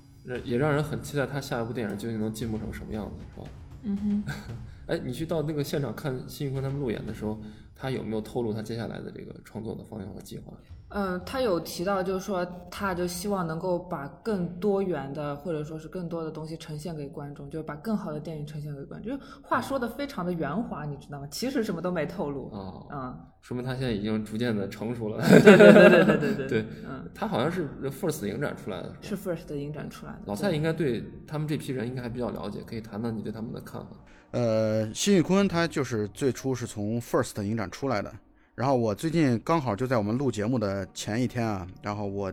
[0.44, 3.48] 也让人很期待他下一部电影究竟能进步成什么样子，是吧？
[3.84, 4.24] 嗯哼。
[4.88, 7.40] 哎，你去到那个现场看辛宇坤他们路演的时候，
[7.74, 10.54] 他有没有透露他接下来的这个创作的方向和计划？
[10.96, 19.12] 嗯，他有提到，就是说，他就希望能够把更多元的，或者说是更多的东西呈现给观众，就是把更好的电影呈现给观众。
[19.12, 21.28] 就是话说的非常的圆滑，你知道吗？
[21.32, 22.50] 其实什么都没透露。
[22.52, 25.20] 啊，嗯，说明他现在已经逐渐的成熟了。
[25.28, 26.48] 对对对对对对对。
[26.48, 28.94] 对， 嗯，他好像是 First 影展出来的。
[29.02, 30.20] 是 First 影展出来的。
[30.26, 33.88] 老蔡应该对他们这批人应该还比较了解，可以谈谈你对他们的看法。
[34.30, 38.14] 呃，辛宇坤他就是最初是从 First 影展出来的。
[38.56, 42.32] 然后我最近刚好就在我们录节目的前一天啊，然后我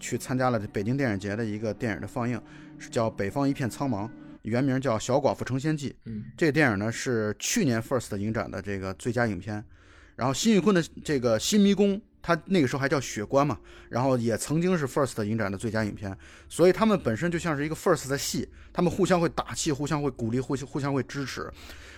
[0.00, 2.40] 去参加了北京电影节的一个电影的放映，
[2.78, 4.06] 是叫《北方一片苍茫》，
[4.42, 5.90] 原名叫《小寡妇成仙记》。
[6.06, 9.62] 嗯，这个电影呢是去年 First 影展的这个最佳影片。
[10.16, 16.16] 然后辛玉坤的这个《新迷宫》，他那个时候还叫《雪观》嘛，然后也曾经是 First 影展的最佳影片。
[16.48, 21.50] 所以他们本身就像是一个 First 的戏，他们互相会打气，互相会鼓励，互相互相会支持。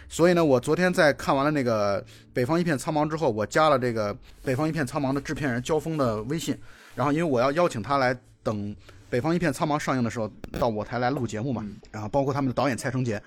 [0.09, 2.01] 所以呢，我昨天在看完了那个
[2.33, 4.15] 《北方一片苍茫》之后，我加了这个
[4.45, 6.57] 《北方一片苍茫》的制片人焦峰的微信，
[6.95, 8.57] 然后因为我要邀请他来等
[9.11, 13.21] 《北方一片苍茫》上映的时候到我台来录节目嘛，然后包括他们的导演蔡成杰，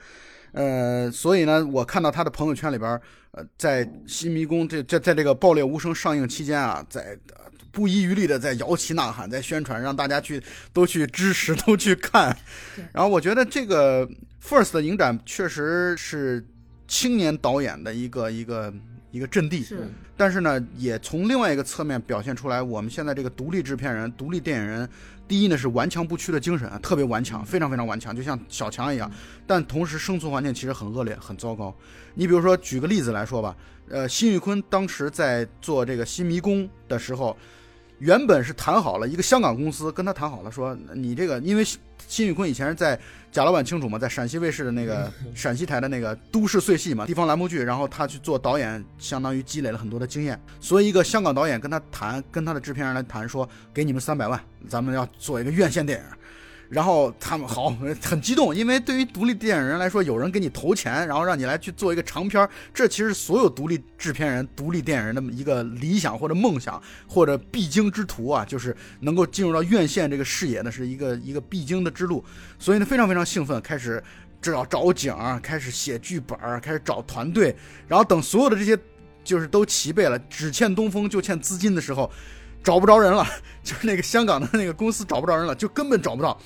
[0.53, 2.89] 呃，所以呢，我看到他的朋友圈里边，
[3.31, 7.17] 呃，在《新迷宫》这这在这个《爆裂无声》上映期间啊，在
[7.71, 12.37] 不遗余力的在摇旗呐喊，在宣传，让大家去都去支持，都去看。
[12.93, 14.07] 然后我觉得这个
[14.41, 16.45] First 的影展确实是。
[16.87, 18.73] 青年导演的一个一个
[19.11, 24.87] 一个阵地，是，但是呢，也从另外一个侧面表现出来，我们现在这个独立制片人、独立电影人，
[25.27, 29.11] 第一呢是顽强不屈的精神啊，特别顽强，非常非常顽强，就像小强一样。
[29.45, 31.75] 但同时生存环境其实很恶劣、很糟糕。
[32.13, 33.55] 你比如说，举个例子来说吧，
[33.89, 37.35] 呃，辛玉坤当时在做这个《新迷宫》的时候，
[37.99, 41.65] 原本是谈好了一个香港公司跟他谈好了，说你这个因为。
[42.07, 42.97] 辛宇坤以前是在
[43.37, 50.41] 贾老板清楚吗，在陕西卫视的那个陕西台的那个都市碎戏嘛，地方栏目剧，然后他去做导演，相当于积累了很多的经验。
[50.59, 56.05] 所以一个香港导演跟他谈，跟他的制片人来谈，说给你们三百万，咱们要做一个院线电影。
[56.69, 57.69] 然后他们好
[58.03, 72.23] 很激动，因为对于独立电影人来说，有人给你投钱，然后让你来去做一个长片这其实所有独立制片人、独立电影人的一个理想或者梦想或者必经之途啊，就是能够进入到院线这个视野呢，是一个一个必经的之路。
[72.59, 74.03] 所以呢，非常非常兴奋，开始
[74.41, 77.55] 找找景，开始写剧本，开始找团队，
[77.87, 78.77] 然后等所有的这些
[79.23, 82.11] 就是都齐备了，只欠东风就欠资金的时候。
[82.67, 83.25] 找不着人了，
[83.63, 86.37] 就是那个香港的那个公司找不着人了，就根本找不到。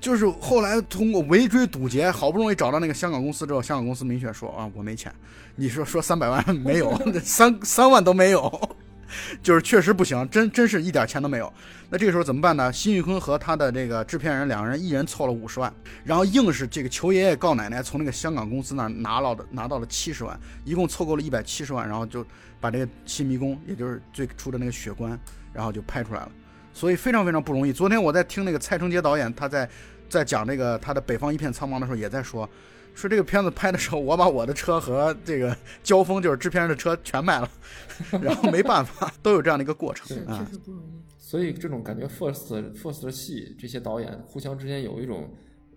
[0.00, 5.12] 就是后来通过围追堵截，好不容易找到那个香港公司之后，香港公司明确说啊，我没钱。
[5.56, 8.70] 你说说三百万没有， 三三万都没有，
[9.44, 11.52] 就是确实不行，真真是一点钱都没有。
[11.90, 12.72] 那这个时候怎么办呢？
[12.72, 15.70] 辛玉坤和他的这个制片人两个人一人凑了五十万，
[16.02, 22.24] 然后硬是这个求爷爷告奶奶，从那个香港公司那拿到的拿到了七十万，一共凑够了一百七十万，然后就
[22.58, 25.20] 把这个新迷宫，也就是最初的那个血观。
[25.52, 26.32] 然后就拍出来了，
[26.72, 27.72] 所以非常非常不容易。
[27.72, 29.68] 昨天我在听那个蔡成杰导演，他在
[30.08, 32.48] 在讲这个他的《北方一片苍茫》的时候，也在说，
[32.94, 37.50] 说这个片子拍的时候，我把我的车和这个交锋就是制片人的车全卖了，
[38.22, 40.44] 然后没办法，都有这样的一个过程啊。
[40.44, 41.00] 确实不容易。
[41.18, 45.28] 所以这种感觉，first first 的戏，这些导演互相之间有一种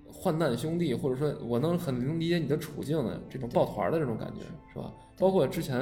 [0.07, 4.91] 患难兄弟，或者说我能很能理解你的处境的这种抱团的这种感觉，是吧？
[5.17, 5.81] 包括之前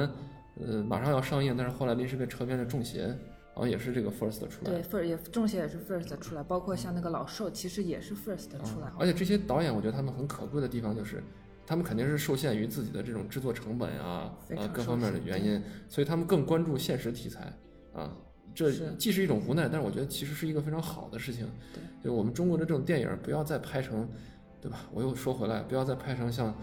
[0.60, 3.06] 呃马上要上映，但是后来临时被撤片的《中邪》。
[3.54, 8.90] 好像也是这个 first 出来，对，first 也中邪也是 first 出来，包括像那个老寿，其实也是 first 出来。
[8.98, 11.22] 而且这些导演，我觉得他们很可贵的地方就是，
[11.66, 17.52] 他们肯定是受限于自己的这种制作成本啊，啊，各方面的原因，所以他们更关注现实题材
[17.92, 18.10] 啊。
[18.54, 21.46] 这既是一种无奈，但是我觉得其实是一个非常好的事情。
[21.72, 24.08] 对，就我们中国的这种电影，不要再拍成
[24.60, 24.80] 对吧？
[24.92, 26.48] 我又说回来，不要再拍成像《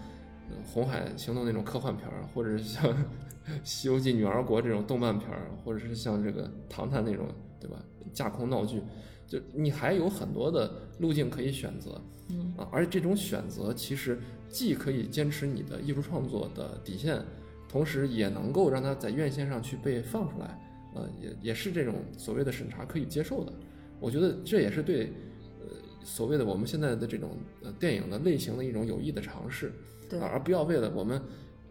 [0.64, 2.84] 红海行动》那种科幻片儿，或者是像
[3.64, 7.26] 《西游记女儿国》这种动漫片儿，或者是像这个《唐探》那种，
[7.60, 7.76] 对吧？
[8.12, 8.82] 架空闹剧，
[9.26, 17.22] 就你还有很多的路径可以选择，嗯啊，而且这种选择其实既可以坚持你的艺术创作的底线，
[17.68, 20.58] 同时也能够让它在院线上去被放出来，
[20.94, 23.52] 呃，也也是这种所谓的审查可以接受的。
[24.00, 25.12] 我觉得这也是对。
[25.60, 25.66] 呃
[26.02, 29.70] 所谓的我们现在的这种呃电影的类型的一种有益的尝试，
[30.10, 31.22] 对，而不要为了我们，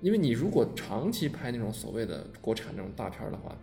[0.01, 3.55] 因为你如果长期拍那种所谓的国产那种大片的话，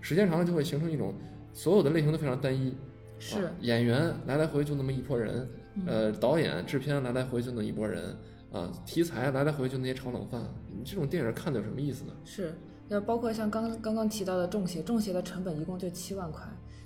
[0.00, 1.14] 时间长了就会形成一种
[1.52, 2.74] 所有的类型都非常单一，
[3.18, 5.48] 是演员来来回就那么一拨人，
[5.86, 8.16] 呃，导演制片来来回就那一拨人，
[8.50, 12.12] 啊，题材来来回就那些炒冷饭，你这种电影看的有什么意思呢？
[12.24, 12.54] 是，
[12.88, 16.42] 要包括像刚刚刚提到的《中邪》，《中邪》的成本一共就七万块。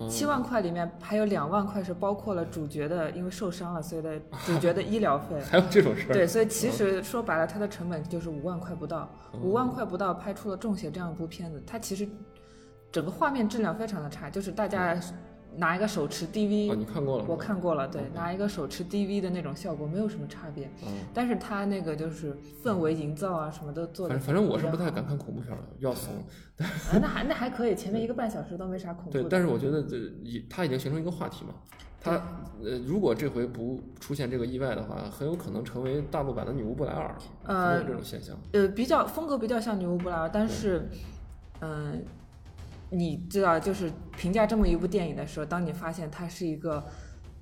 [0.09, 5.41] 七万块里面还有两万块是包括了主角的，因为受伤了，所以的 主角的医疗费。
[5.41, 6.13] 还有这种事儿？
[6.13, 9.11] 对，所以其实说白了，它的成本就是五万块不到，
[9.43, 12.09] 五万块不到拍出了《中邪》这样一部片子，它其实
[12.93, 14.97] 整个画面质量非常的差，就是大家。
[15.59, 17.25] 拿一个手持 DV，你看过了？
[17.29, 24.15] 我看过了，对，拿一个手持 DV 的那种效果没有什么差别，嗯，但是它那个就是氛围营造啊，什么都做的。
[24.15, 26.15] 反正反正我是不太敢看恐怖片的，要怂。
[26.59, 29.11] 啊，那还 那还可以，前面一个半小时都没啥恐怖。
[29.11, 31.55] 对，但是我觉得这已它已经形成一个话题嘛，
[32.01, 32.13] 它
[32.63, 38.37] 呃，如果这回不出现这个意外的话，很有可能成为大陆版的女巫布莱尔，呃，这种现象。
[38.53, 40.89] 呃，比较风格比较像女巫布莱尔，但是，
[41.61, 42.05] 嗯。
[42.91, 46.83] 你知道，就是评价这么一部电影的时候，当你发现它是一个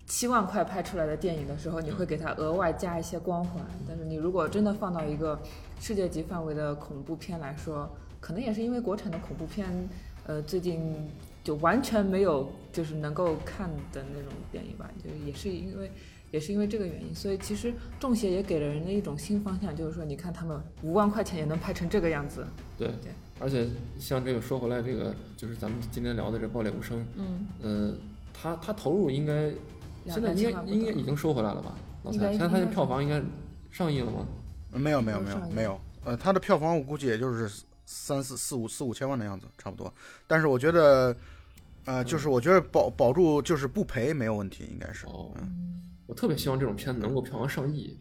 [0.06, 3.64] 七万块拍出来的电影的时候，你会给它额外加一些光环。
[3.86, 5.40] 但是你如果真的放到一个
[5.80, 7.88] 世界级范围的恐怖片来说，
[8.20, 9.68] 可能也是因为国产的恐怖片，
[10.26, 10.94] 呃，最近
[11.44, 15.90] 就完全没有就是能够看的那种电影吧，就也是因为
[16.32, 22.44] 也是因为这个原因，所以其实《中邪》也给了人的一种新方向，就是说，你看他们五万块钱也能拍成这个样子。
[22.76, 23.12] 对对。
[23.38, 23.68] 而且
[23.98, 27.94] 像这个说回来，这个就是咱们今天聊的这《爆裂无声》，嗯，呃，
[28.32, 29.50] 他他投入应该
[30.06, 31.74] 现在应该应该已经收回来了吧？
[32.02, 33.22] 老蔡，现在他的票房应该
[33.70, 34.26] 上亿了吗？
[34.72, 39.92] 没有没有没有没有，呃，他的票房我估计也就是三四四五四五千万的样子，差不多。
[40.26, 41.14] 但是我觉得，
[41.84, 45.06] 呃，就是我觉得保保住就是不赔没有问题，应该是。
[45.06, 45.30] 哦，
[46.06, 47.98] 我特别希望这种片子能够票房上亿。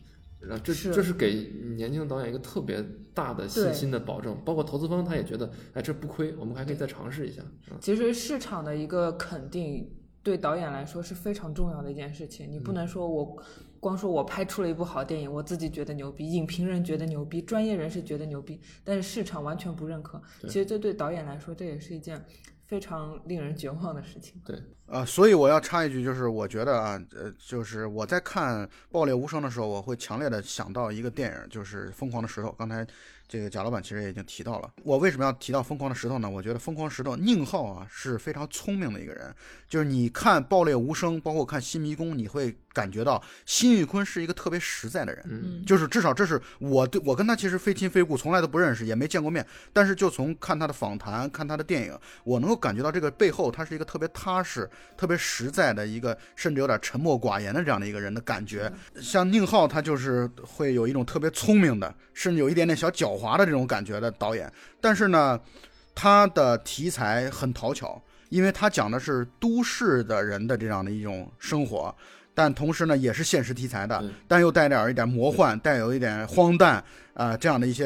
[0.64, 2.84] 这这是给年轻的导演一个特别
[3.14, 7.42] 大的信心的保证，包括投资方他也觉得，哎，这不亏，我们还可以再尝试一下。
[7.80, 9.90] 其实市场的一个肯定
[10.22, 13.38] 对导演来说是非常重要的一件事情，你不能说我
[13.80, 20.22] 光说我拍出了一部好电影，我自己觉得牛逼，影评人觉得牛逼，专业人士觉得牛逼，但是市场完全不认可。
[20.44, 22.24] 其实这对导演来说，这也是一件。
[22.68, 24.42] 非常令人绝望的事情。
[24.46, 32.50] 对，啊，所以我要插一句，就是我觉得啊，呃，就是我在看《爆裂无声》的时候，我会强烈的想到一个电影，就是《疯狂的石头》。
[32.56, 32.86] 刚才。
[33.28, 36.30] 这个贾老板其实也已经提到了，我为什么要提到疯狂的石头呢？
[36.30, 39.34] 我觉得疯狂石头宁浩啊是非常聪明的一个人，
[39.68, 58.72] 就是你看《爆裂无声》，包括看《新迷宫》，你会感觉到辛玉坤是一个特别实在的人，嗯，就是至少这是我对我跟他其实非亲非故，从来都不认识，也没见过面，但是就从看他的访谈、看他的电影，我能够感觉到这个背后他是一个特别踏实、特别实在的一个，甚至有点沉默寡言的这样的一个人的感觉。
[59.02, 63.15] 像宁浩，他就是会有一种特别聪明的，甚至有一点点小狡。
[63.16, 64.52] 狡猾的这种感觉的导演，
[64.82, 65.40] 但是呢，
[65.94, 71.94] 他的题材很讨巧，因为他讲的是都市的人的这样的一种生活，
[72.34, 77.86] 但同时呢，也是现实题材的，但又带点一点魔幻，带有一点荒诞啊，这样的一些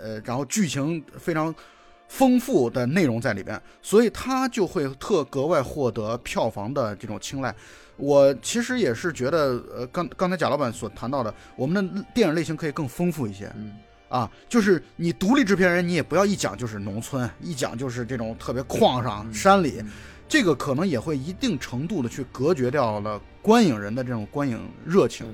[0.00, 1.54] 呃，然后剧情非常
[2.08, 7.54] 丰富的内容在里边，所以他就会特格外获得票房的这种青睐。
[7.96, 13.50] 我其实也是觉得，呃，刚刚才贾老板所谈到的，我们的电影类型可以更丰富一些。
[13.56, 13.72] 嗯。
[14.08, 19.82] 啊，就是你独立制片人，你也不要一讲就是农村，一讲就是这种特别矿上山里，
[20.28, 25.26] 这个可能也会一定程度的去隔绝掉了观影人的这种观影热情，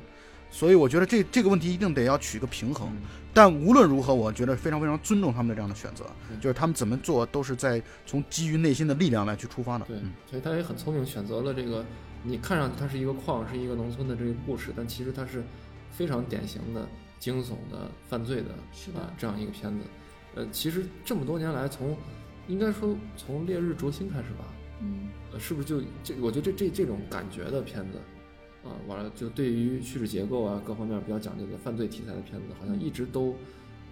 [0.50, 2.88] 所以我觉得这这个问题一定得要取一个平衡。
[3.34, 6.04] 但无论如何，我觉得非常非常尊重他们的这样的选择，
[6.40, 9.84] 就是他们怎么做都是在从基于内心的力量来去出发的。
[9.86, 9.96] 对，
[10.28, 11.84] 所以他也很聪明，选择了这个
[12.22, 15.42] 你看上去它是一个矿，是一个农村的这个故事，但其实它是
[15.90, 16.86] 非常典型的。
[17.22, 19.14] 惊悚的、犯罪的，是吧？
[19.16, 19.84] 这样一个片子，
[20.34, 21.96] 呃，其实这么多年来，从
[22.48, 24.44] 应该说从《烈日灼心》开始吧，
[24.80, 26.16] 嗯，呃，是不是就这？
[26.20, 27.98] 我觉得这这这种感觉的片子，
[28.68, 33.36] 啊，完了就对于叙事结构啊各方面比较讲究的犯罪题材的片子，好像一直都，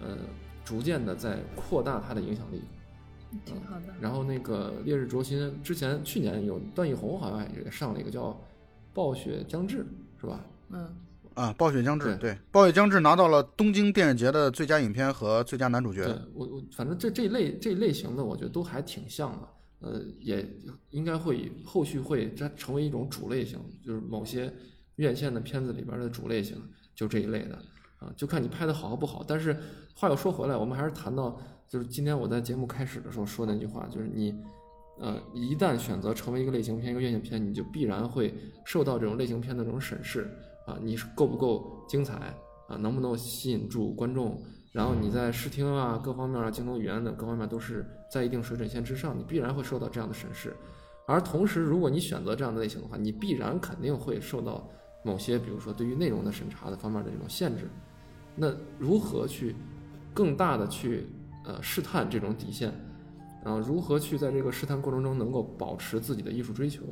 [0.01, 0.17] 呃，
[0.65, 2.61] 逐渐的在扩大它的影响力。
[3.45, 3.93] 挺好的。
[4.01, 8.25] 然后那个《烈日灼心》之前去年有段奕宏好像也上了一个叫
[8.93, 9.77] 《暴雪将至》，
[10.19, 10.45] 是吧？
[10.71, 10.93] 嗯。
[11.33, 16.03] 啊，《暴雪将至》对，《暴雪将至》拿到了东京电影节的最佳影片和最佳男主角。
[16.03, 19.47] 对我我反正这这类这类型的，我觉得都还挺像的。
[19.79, 20.45] 呃，也
[20.89, 24.53] 应该会后续会它成为一种主类型，就是某些
[24.97, 26.57] 院线的片子里边的主类型，
[26.93, 27.55] 就这一类的
[27.97, 29.23] 啊，就看你拍的好和不好。
[29.27, 29.57] 但是
[29.95, 34.35] 话又说回来，我们还是谈到，就是今天我在节目开始的时候说那句话，就是你。
[34.99, 38.31] 呃，一旦选择成为一个类型片、一个院线片，你就必然会
[38.63, 40.29] 受到这种类型片的这种审视
[40.65, 42.15] 啊，你是够不够精彩
[42.67, 44.41] 啊，能不能吸引住观众？
[44.71, 50.55] 然后你在视听啊、各方面啊、镜头语言等各方面都是在一定水准线之上，你必然会受到这样的审视。
[51.07, 54.65] 而同时，如果你选择这样的类型的话，你必然肯定会受到
[55.03, 57.67] 某些，比如说对于内容的审查的方面的这种限制。
[58.35, 59.55] 那如何去
[60.13, 61.05] 更大的去
[61.43, 62.73] 呃试探这种底线？
[63.43, 66.83] 然后如何去在这个试探过程中能够保持自己的艺术追求，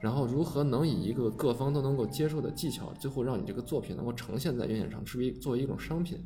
[0.00, 6.18] 然后如何能以一个各方都能够接受的技巧，最后让你这个作品能够呈现在院线上，成为作为一种商品，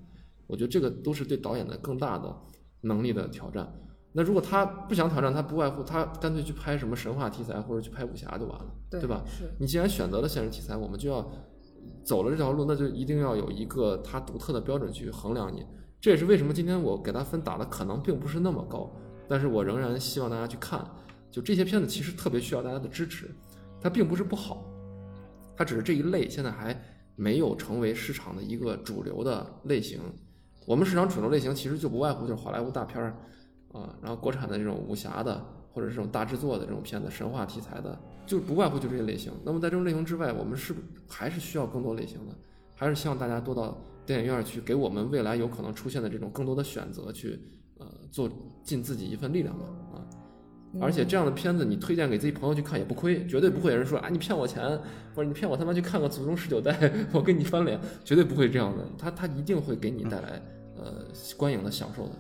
[0.47, 2.35] 我觉得这个都是对导演的更大的
[2.83, 3.71] 能力的挑战。
[4.13, 9.25] 那如果他不想挑战，他不外乎他干脆去拍什么神话题材或者去拍武侠就完了，对吧？
[9.27, 11.29] 是你既然选择了现实题材，我们就要
[12.05, 15.67] 走了这条路，那就一定要有一个他独特的标准去衡量你。
[16.01, 18.89] 这也是为什么今天我给他分打的可能并不是那么高。
[19.27, 20.87] 但是我仍然希望大家去看，
[21.31, 23.35] 就这些片子其实特别需要大家的支持，
[23.85, 24.65] 它并不是不好，
[25.55, 26.75] 它只是这一类现在还
[27.17, 30.01] 没有成为市场的一个主流的类型。
[30.67, 33.15] 我们市场主流类型其实就不外乎就是好莱坞大片儿
[33.73, 39.31] 啊，然后国产的这种武侠的或者这种大制作的这种片子，神话题材的，就不外乎就这些类型。
[39.45, 40.75] 那么在这种类型之外，我们是
[41.07, 42.35] 还是需要更多类型的，
[42.75, 43.77] 还是希望大家多到
[44.07, 47.39] 电影院去，给我们未来有可能出现的这种更多的选择去。
[47.77, 48.31] 呃，做
[48.63, 49.65] 尽自己一份力量吧，
[50.81, 54.63] 而且这样的片子你推荐给自己朋友去看也不亏，绝对不会有人说啊你骗我钱，
[55.15, 60.43] 或者你骗我他妈去看个祖宗十九代， 我跟你翻脸，绝对不会这样的，他他一定会给你带来
[60.77, 61.05] 呃
[61.37, 62.13] 观影的享受的。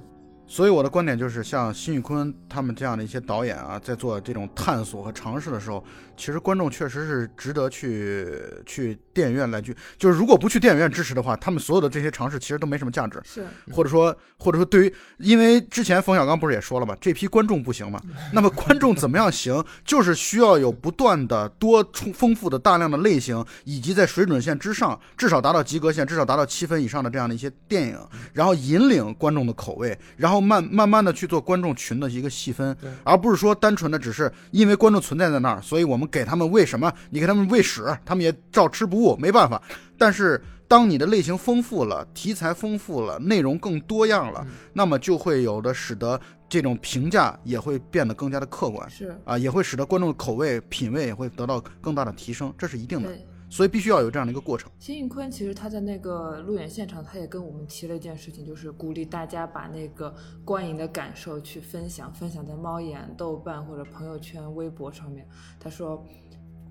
[0.46, 5.82] 所以我的观点就是，像辛宇坤他们这样的一些导演啊，在做这种探索和尝试的时候，
[6.16, 8.28] 其实观众确实是值得去
[8.66, 9.74] 去电影院来去。
[9.98, 13.20] 就是如果不去电影院支持的话，他们所有的这些尝试其实都没什么价值。
[13.24, 16.94] 是，或者说或者说对于，因为之前冯小刚不是也说了嘛？
[17.00, 17.98] 这批观众不行嘛。
[18.34, 19.64] 那么观众怎么样行？
[19.82, 27.98] 就是需要有不断的多充丰富的大量的类型，以及在水准线之上，至少达到及格线，至少达到七分以上的这样的一些电影，
[28.34, 30.43] 然后引领观众的口味，然后。
[30.44, 39.60] 后慢慢慢的去做观众群的一个细分，而不是说单纯的只是因为观众存在在那儿，所以我们给他们喂什么，你给他们喂屎，他们也照吃不误，没办法。
[39.96, 53.08] 但是当你的类型丰富了，题材丰富了，内容更多样了，那么就会有的使得这种评价也会变得更加的客观，是啊，也会使得观众的口味品味也会得到更大的提升，这是一定的。
[53.54, 54.68] 所以必须要有这样的一个过程。
[54.80, 60.12] 辛运坤其实他在那个路演现场，他也跟我们提了一件事情，就是鼓励大家把那个
[60.44, 65.24] 观影的感受去分享，分享在猫眼、豆瓣或者朋友圈、微博上面。
[65.60, 66.04] 他说，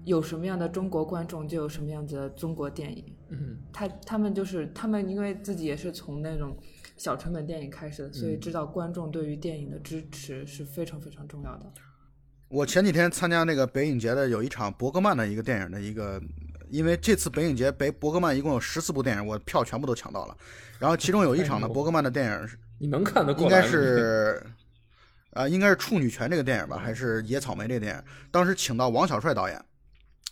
[0.04, 3.06] 有什么样的中国观众，就有什么样子的中国电影。
[3.30, 6.54] 嗯，他他们就是他们，因为自己也是从那种
[6.98, 11.72] 小成本电影开始的，所以知道观众对于电影的支持是非常非常重要的。
[12.50, 16.22] 我前几天参加那个北影节的有一场伯格曼的一个电影的一个。
[16.74, 20.36] 因为这次北影节，北伯格曼一共有十四部电影，我票全部都抢到了。
[20.80, 24.44] 然后其中有一场呢，伯格曼的电影是， 你能看得过应该是，
[25.34, 28.04] 啊，应该是《处女泉》这个电影吧，还是《野草莓》这个电影？
[28.32, 29.64] 当时请到王小帅导演，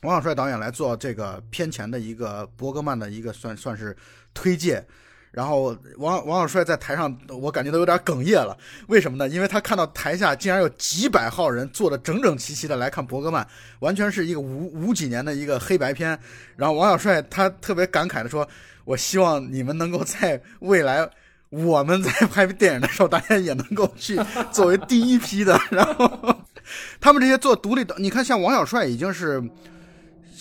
[0.01, 3.95] 王小帅导演来做这个片前的一个伯格曼的一个算算是
[4.33, 4.83] 推介。
[5.31, 8.57] 然后王王小帅在台上，我感觉都有点哽咽了。
[8.87, 9.29] 为什么呢？
[9.29, 13.47] 因为他看到台下竟然有几百号人坐的整整齐齐的来看伯格曼，
[13.79, 16.19] 完全是一个五五几年的一个黑白片。
[16.57, 18.45] 然后王小帅他特别感慨的说
[18.83, 21.09] ：“我希望你们能够在未来，
[21.49, 24.19] 我们在拍电影的时候，大家也能够去
[24.51, 26.35] 作为第一批的。”然后
[26.99, 29.41] 他们这些做独立的，你看像王小帅已经是。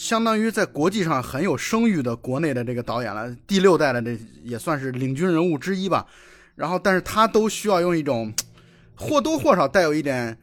[0.01, 6.07] 相当于在国际上很有声誉的国内的这个导演了，第六代的这也算是领军人物之一吧。
[6.55, 8.33] 然后，但是他都需要用一种
[8.97, 10.39] 或多或少带有一点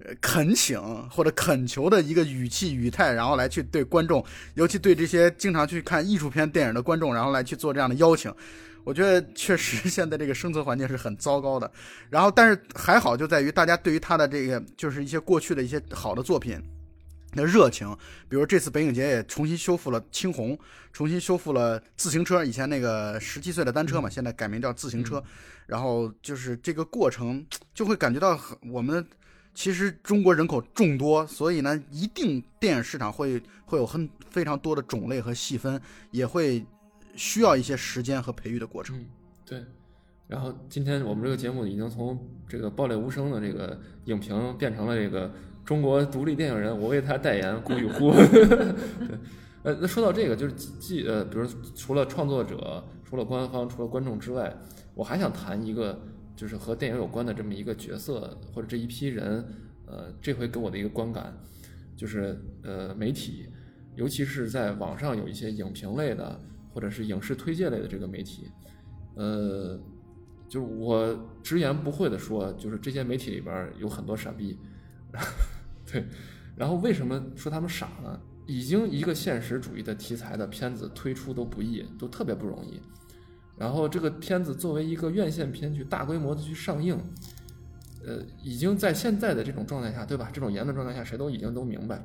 [0.00, 0.76] 呃恳请
[1.08, 8.34] 或者恳求的一个语气语态，然后来去对观众，尤其对这些经常去看艺术片电影的观众，然后来去做这样的邀请。
[8.82, 11.70] 我觉得确实现在这个生存环境是很糟糕的。
[12.10, 16.60] 然后，但是还好就在于大家对于他的这个就是一些过去的一些好的作品。
[17.32, 17.96] 的热情，
[18.28, 20.58] 比如这次北影节也重新修复了青红，
[20.92, 25.22] 重新修复了自行车，以前那个十七岁的单车嘛，现在改名叫自行车。
[25.66, 28.38] 然后就是这个过程，就会感觉到
[28.70, 29.04] 我们
[29.52, 35.80] 其实中国人口众多，所以呢，一定电影市场会会有很非常多的种类和细分，
[36.12, 36.64] 也会
[37.16, 39.04] 需要一些时间和培育的过程。
[39.44, 39.64] 对。
[40.28, 42.18] 然后今天我们这个节目已经从
[42.48, 45.32] 这个爆裂无声的这个影评变成了这个
[45.66, 48.12] 中国独立电影人，我为他代言，顾宇呼。
[48.14, 49.18] 对，
[49.64, 51.44] 呃，那说到这个，就是既呃，比如
[51.74, 54.56] 除了创作者、除了官方、除了观众之外，
[54.94, 56.00] 我还想谈一个，
[56.36, 59.44] 就是和电影有关的这么一个角色或者这一批人。
[59.86, 61.36] 呃，这回给我的一个观感，
[61.96, 63.48] 就是呃，媒体，
[63.96, 66.40] 尤其是在网上有一些影评类的
[66.72, 68.48] 或者是影视推介类的这个媒体，
[69.16, 69.80] 呃。
[70.48, 74.56] 就是我直言不讳的说，就是这些媒体里边有很多傻逼，
[75.90, 76.04] 对。
[76.56, 78.18] 然后为什么说他们傻呢？
[78.46, 82.80] 已经一个现实主义的题材的片子推出都不易，都特别不容易。
[83.58, 86.96] 然后这个片子作为一个院线片去大规模的去上映，
[88.04, 90.30] 呃，已经在现在的这种状态下，对吧？
[90.32, 92.00] 这种言论状态下，谁都已经都明白，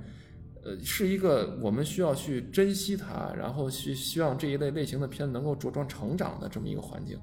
[0.64, 7.20] 呃，是一个我们需要去珍惜它，然后去希望这一类类型的片子能够茁壮成长的这么一个环境。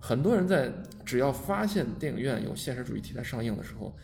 [0.00, 0.72] 很多人在
[1.04, 3.94] 只要发现电影院有现实主义题材上映的时候，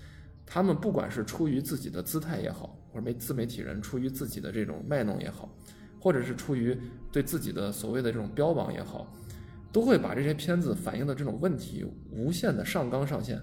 [0.52, 5.48] 他们不管是出于自己的姿态也好，或者媒自媒体人出于自己的这种卖弄也好，
[6.00, 6.76] 或者是出于
[7.12, 9.14] 对自己的所谓的这种标榜也好，
[9.70, 13.40] 都会把这些片子反映的这种问题无限的上纲上线。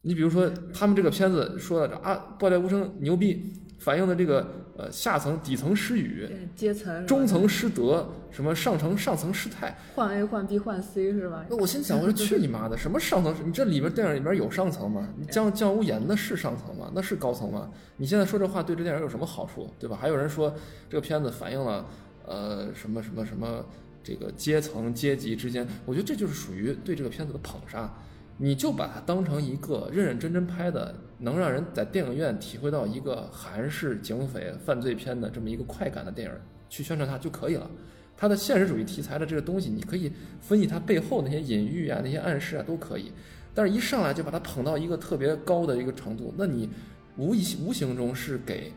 [0.00, 3.52] 你比如说，他们这个片子说的啊，《爆裂无声》牛逼。
[3.78, 4.46] 反映的这个
[4.78, 11.44] 呃下层底层失语，阶层中层失德，什么上层上层失态，换 A 换 B 换 C 是吧？
[11.50, 13.34] 那我心想，我说去你妈的，什么上层？
[13.44, 15.08] 你这里边电影里边有上层吗？
[15.18, 16.90] 你江江无言那是上层吗？
[16.94, 17.70] 那是高层吗？
[17.96, 19.68] 你现在说这话对这电影有什么好处？
[19.78, 19.98] 对吧？
[20.00, 20.54] 还有人说
[20.88, 21.86] 这个片子反映了
[22.26, 23.64] 呃什么什么什么
[24.02, 27.92] 这个阶层阶级之间，我觉得这就是属于对这个片子的捧杀。
[28.36, 36.34] 你就把它当成一个认认真真拍的，能让人在电影院体会到一个韩式警匪犯罪片的这么一个快感的电影
[36.68, 37.70] 去宣传它就可以了。
[38.16, 43.12] 它的现实主义题材的这个东西，你可以分析它背后那些隐喻啊、那些暗示啊都可以。
[43.54, 46.68] 但是，一上来就把它捧到一个特别高的一个程度，那你
[47.16, 48.72] 无意无形中是给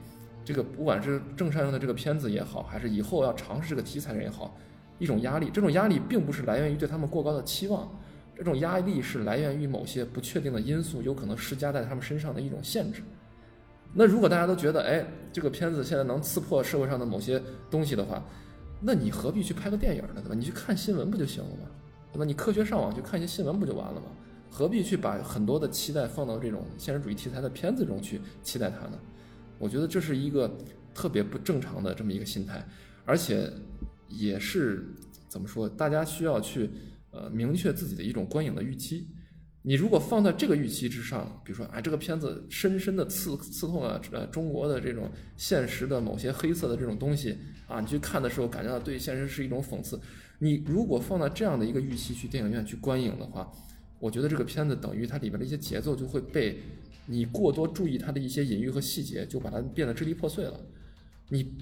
[0.45, 4.55] 这个不管是正善用的这个片子也好，还是以后要尝试这个题材人也好，
[4.99, 5.49] 一种压力。
[5.51, 7.89] 这种压力并不是来源于对他们过高的期望。
[8.37, 13.01] 这种压力是来源于某些不确定的因素，有可能施加在他们身上的一种限制。
[13.91, 18.23] 那如果大家都觉得，哎，这个片子现在能刺破社会上的某些东西的话，
[18.79, 20.21] 那你何必去拍个电影呢？
[20.21, 20.35] 对吧？
[20.35, 21.61] 你去看新闻不就行了吗？
[22.13, 22.25] 对吧？
[22.25, 24.05] 你科学上网去看一些新闻不就完了吗？
[24.51, 28.99] 何必去把很多的期待放到这种现实主义题材的片子中去期待它呢？
[29.57, 30.55] 我觉得这是一个
[30.93, 32.63] 特别不正常的这么一个心态，
[33.03, 33.51] 而且
[34.07, 34.85] 也是
[35.27, 35.67] 怎么说？
[35.67, 36.69] 大家需要去。
[37.17, 39.07] 呃，明确自己的一种观影的预期。
[39.63, 47.35] 你如果放在这个预期之上，比如说，哎，这个片子深深的刺刺痛了呃中国的这种现实的某些黑色的这种东西
[47.67, 49.99] 啊，你去看的时候感觉到对现实是一种讽刺。
[50.39, 53.51] 你如果放在这样的一个预期去电影院去观影的话，
[53.99, 56.59] 我觉得这个片子等于它里边的一些节奏就会被
[57.07, 60.57] 你过多注意它的一些隐喻和细节，就把它变得支离破碎了。
[61.29, 61.57] 你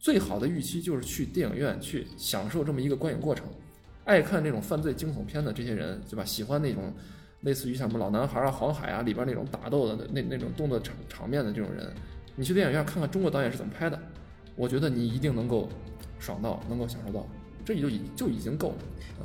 [0.00, 3.46] 最好的预期就是去电影院去享受这么一个观影过程。
[4.04, 6.24] 爱看这种犯罪惊悚片的这些人，对吧？
[6.24, 6.92] 喜欢那种
[7.40, 11.90] 类似于像什么老男孩啊、黄海啊里边那种打斗的那那种动作场场面的这种人，
[12.36, 13.98] 你去电影院看看中国导演是怎么拍的，
[14.56, 15.68] 我觉得你一定能够
[16.18, 17.26] 爽到，能够享受到，
[17.64, 18.74] 这就已就已经够了。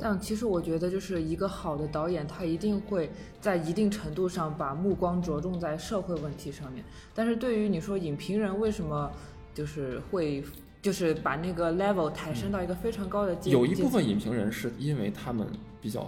[0.00, 6.82] 但其实我觉得，就是一个好的导演，他一定会在一定程度上把目光着重在社会问题上面。
[7.14, 9.10] 但是对于你说影评人为什么
[9.54, 10.42] 就是会？
[10.82, 13.50] 就是把那个 level 抬升到一个非常高的阶。
[13.50, 15.46] 有一部分影评人是因为他们
[15.80, 16.00] 比较，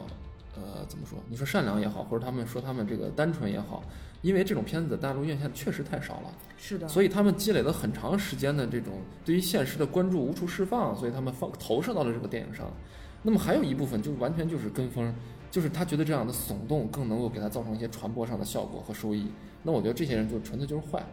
[0.56, 1.18] 呃，怎么说？
[1.28, 3.82] 你说善良也好，或者他们说他们这个单纯也好，
[4.22, 8.94] 因为这种片子大陆院线确实太少了，是的，所以他们积累了很长时间的这种
[9.24, 12.66] 对于现实的关注无处释放，所以他们放投射到了这个电影上。
[13.22, 15.14] 那么还有一部分就完全就是跟风，
[15.50, 19.30] 就是他觉得这样的耸动更能够给他造成一些传播上的效果和收益。
[19.62, 21.04] 那我觉得这些人就纯粹就是坏。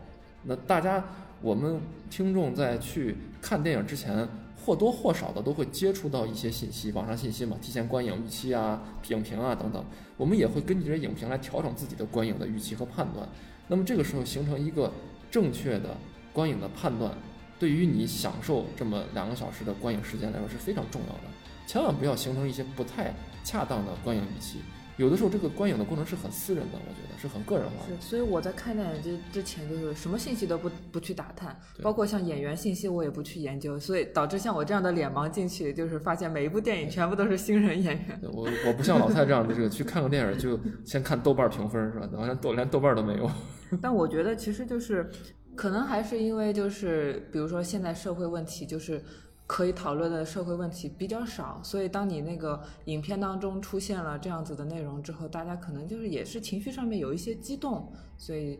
[0.43, 1.03] 那大家。
[1.41, 1.79] 我们
[2.09, 4.27] 听众在去看电影之前，
[4.57, 9.83] 或多或少的都会接触到一些信息，网上信息嘛，提前观影预期啊、影评啊等等。
[10.17, 13.27] 我们也会根据这些影评来调整自己的观影的预期和判断。
[13.67, 14.91] 那么这个时候形成一个
[15.31, 15.95] 正确的
[16.33, 17.13] 观影的判断，
[17.57, 21.23] 对于你享受这么两个小时的观影时间来说是非常重要的。
[21.65, 23.13] 千万不要形成一些不太
[23.43, 24.59] 恰当的观影预期。
[24.99, 27.95] 有的时候，这个观影的过程是很私人的，我觉得是很个人化的。
[27.95, 38.19] 是，所以我在看电影之之前，就是什么信息都不不去打探，包括像演员信息我也不去研究，所以导致像我这样的脸盲进去，就是发现每一部电影全部都是新人演员。
[38.23, 42.09] 我我不像老蔡这样的，这个去看个电影就先看豆瓣评分是吧？
[42.17, 43.31] 好像豆连豆瓣都没有。
[43.81, 45.09] 但我觉得其实就是，
[45.55, 49.01] 可能还是因为就是，比如说现在社会问题就是。
[49.49, 58.59] 可以讨论的社会问题比较少，所以当你那个影片当中出现了这样子的内容之后，大家可能就是也是情绪上面有一些激动，所以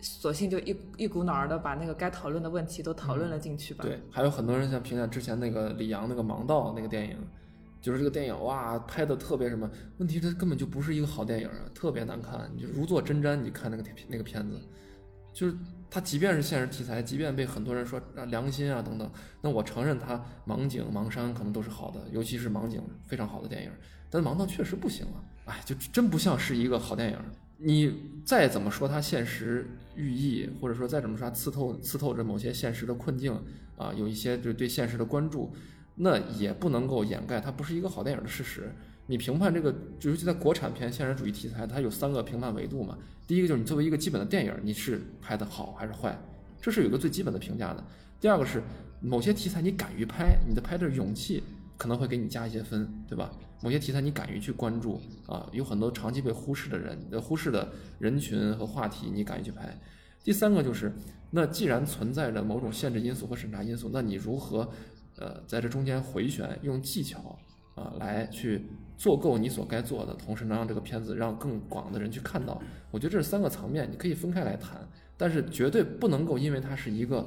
[0.00, 3.84] 索性就一一股脑儿的把那个该讨论的问题都讨论了进去吧。
[3.84, 7.18] 对，还有很多人像评价之前那个李阳那个《盲道》那个电影，
[7.82, 13.36] 就是这个电影哇拍的特别什么，问题它根本就不是一个好电影啊，特别难看，你就如坐针毡。
[13.36, 14.58] 你看那个那个片子，
[15.34, 15.54] 就是。
[15.90, 19.10] 它即便是现实题材，即便被很多人说啊良心啊等等，
[19.42, 23.70] 那我承认它盲井盲山可能都是好的，尤其是盲井非常好的电影，
[24.08, 27.18] 但盲道确实不行啊，哎，就真不像是一个好电影。
[27.62, 33.38] 你再怎么说它现实寓意，或者说再怎么说它刺透刺透着某些现实的困境
[33.76, 35.52] 啊，有一些就对现实的关注，
[35.96, 38.72] 那也不能够掩盖它不是一个好电影的事实。
[39.10, 42.96] 你评判这个，尤其在国产片现实主义题材，它有三个评判维度嘛。
[43.26, 46.16] 第一个就是你作为一个基本的电影，你是拍的好还是坏，
[46.60, 47.84] 这是有个最基本的评价的。
[48.20, 48.62] 第二个是
[49.00, 51.42] 某些题材你敢于拍，你的拍的勇气
[51.76, 53.32] 可能会给你加一些分，对吧？
[53.60, 59.76] 某些题材你敢于去关注啊，有很多长期被忽视的人、忽视的人群和话题，你敢于去拍。
[60.22, 60.92] 第三个就是，
[61.32, 64.70] 那既然存在着某种限制因素和审查因素，那你如何
[65.16, 67.36] 呃在这中间回旋，用技巧
[67.74, 68.66] 啊来去。
[69.00, 72.60] 做够你所该做的，同时能让这个片子让更广的人去看到。
[72.90, 77.26] 我觉得这是三个层面，你可以分开来谈，但是绝对不能够因为它是一个，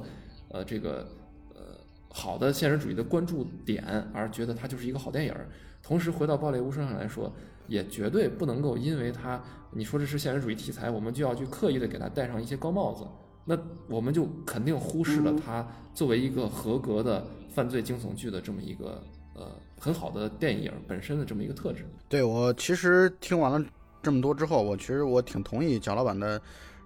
[0.50, 1.04] 呃，这个
[1.52, 1.76] 呃
[2.10, 3.82] 好的现实主义的关注点
[4.12, 5.34] 而觉得它就是一个好电影。
[5.82, 7.34] 同时回到《暴裂无声》上来说，
[7.66, 9.42] 也绝对不能够因为它
[9.72, 13.04] 你说这是现实主义题材，我们就要去刻意的给它戴上一些高帽子，
[13.46, 19.02] 那我们就肯定忽视了它作为一个合格的犯罪惊悚剧的这么一个
[19.34, 19.50] 呃。
[19.80, 21.84] 很好的电影本身的这么一个特质。
[22.08, 23.68] 对我其实听完了
[24.02, 26.40] 这么多之后，我其实我挺同意蒋老板的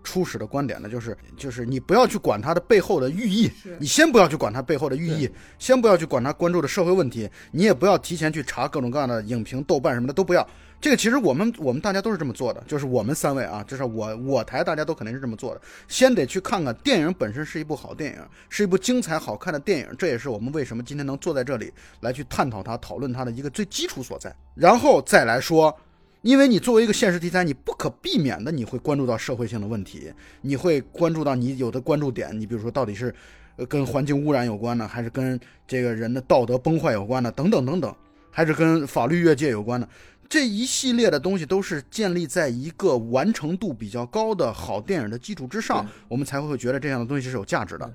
[0.08, 10.48] 初始的观点呢，就是就是你不要去管它的背后的寓意，你先不要去管它背后的寓意，先不要去管它关注的社会问题，你也不要提前去查各种各样的影评、豆瓣什么的都不要。
[10.80, 15.60] 这个其实我们我们大家都是这么做的，就是我们三位啊，就是我我台大家都肯定是这么做的。
[15.88, 24.34] 先得去看看电影本身是一部好电影，是一部精彩好看的电影，这也是我们为什么今天能坐在这里来去探讨它、讨论它的一个最基础所在。
[24.54, 25.76] 然后再来说，
[26.22, 30.12] 因为你作为一个现实题材，你不可避免的你会关注到社会性的问题，
[30.42, 33.14] 你会关注到你有的关注点，你比如说到底是
[33.56, 37.94] 呃跟环境污染有关呢，还是跟这个人的道德崩坏有关呢，等等等等，
[38.30, 39.88] 还是跟法律越界有关呢。
[40.28, 47.90] 这一系列的东西都是建立在一个完成度比较高的好电影的基础之上，我们才会觉得这样的东西是有价值的。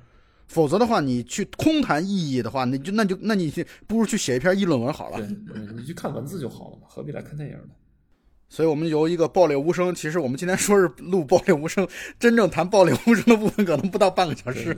[0.48, 3.54] 否则的话，你去空谈意义的话，那就那就那你
[3.86, 5.20] 不如去写一篇议论文好了。
[5.76, 7.70] 你去看文字就好了嘛，何必来看电影呢？
[8.54, 11.88] 所以，我们由一个爆裂无声，其实我们今天说是录爆裂无声，
[12.20, 14.78] 真正谈爆裂无声的部分可能不到半个小时。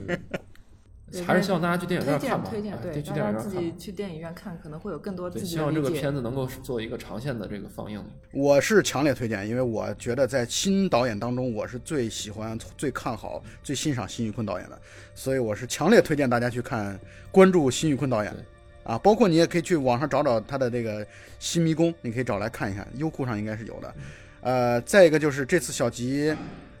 [1.26, 8.02] 还是希望大家去电影院看吧，推荐对，大家自己去电影院看，可能会有更多自己的希望这个片子能够做一个长线的这个放映。
[8.32, 14.80] 我是强烈推荐，因为我觉得在新导演当中，我是最喜欢、最看好、最欣赏辛玉坤导演的，
[15.14, 16.98] 所以我是强烈推荐大家去看，
[17.30, 18.34] 关注辛玉坤导演。
[18.86, 21.04] 啊，包括你也可以去网上找找他的这个
[21.40, 23.94] 《新迷宫》，你可以找来看一看，优酷上应该是有的。
[24.42, 26.34] 呃，再一个就是这次小吉，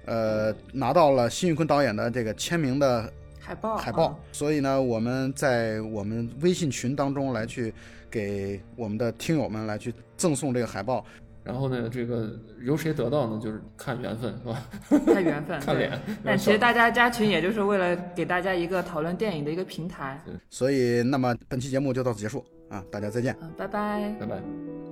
[0.04, 3.12] 呃，拿到了辛玉坤导演的这个签名的。
[3.40, 4.18] 海报，海报。
[4.32, 7.72] 所以呢，我们在我们微信群当中来去
[8.10, 11.04] 给我们的听友们来去赠送这个海报。
[11.46, 12.28] 然后呢，这个
[12.60, 13.40] 由谁得到呢？
[13.40, 14.62] 就是看缘分，是吧？
[15.14, 15.92] 看缘分， 看脸。
[16.24, 20.20] 但其实大家加群，也就是为了给大家一个讨论电影的一个平台。
[20.50, 22.82] 所以，那么本期节目就到此结束啊！
[22.90, 23.36] 大家再见。
[23.56, 24.85] 拜拜，拜拜。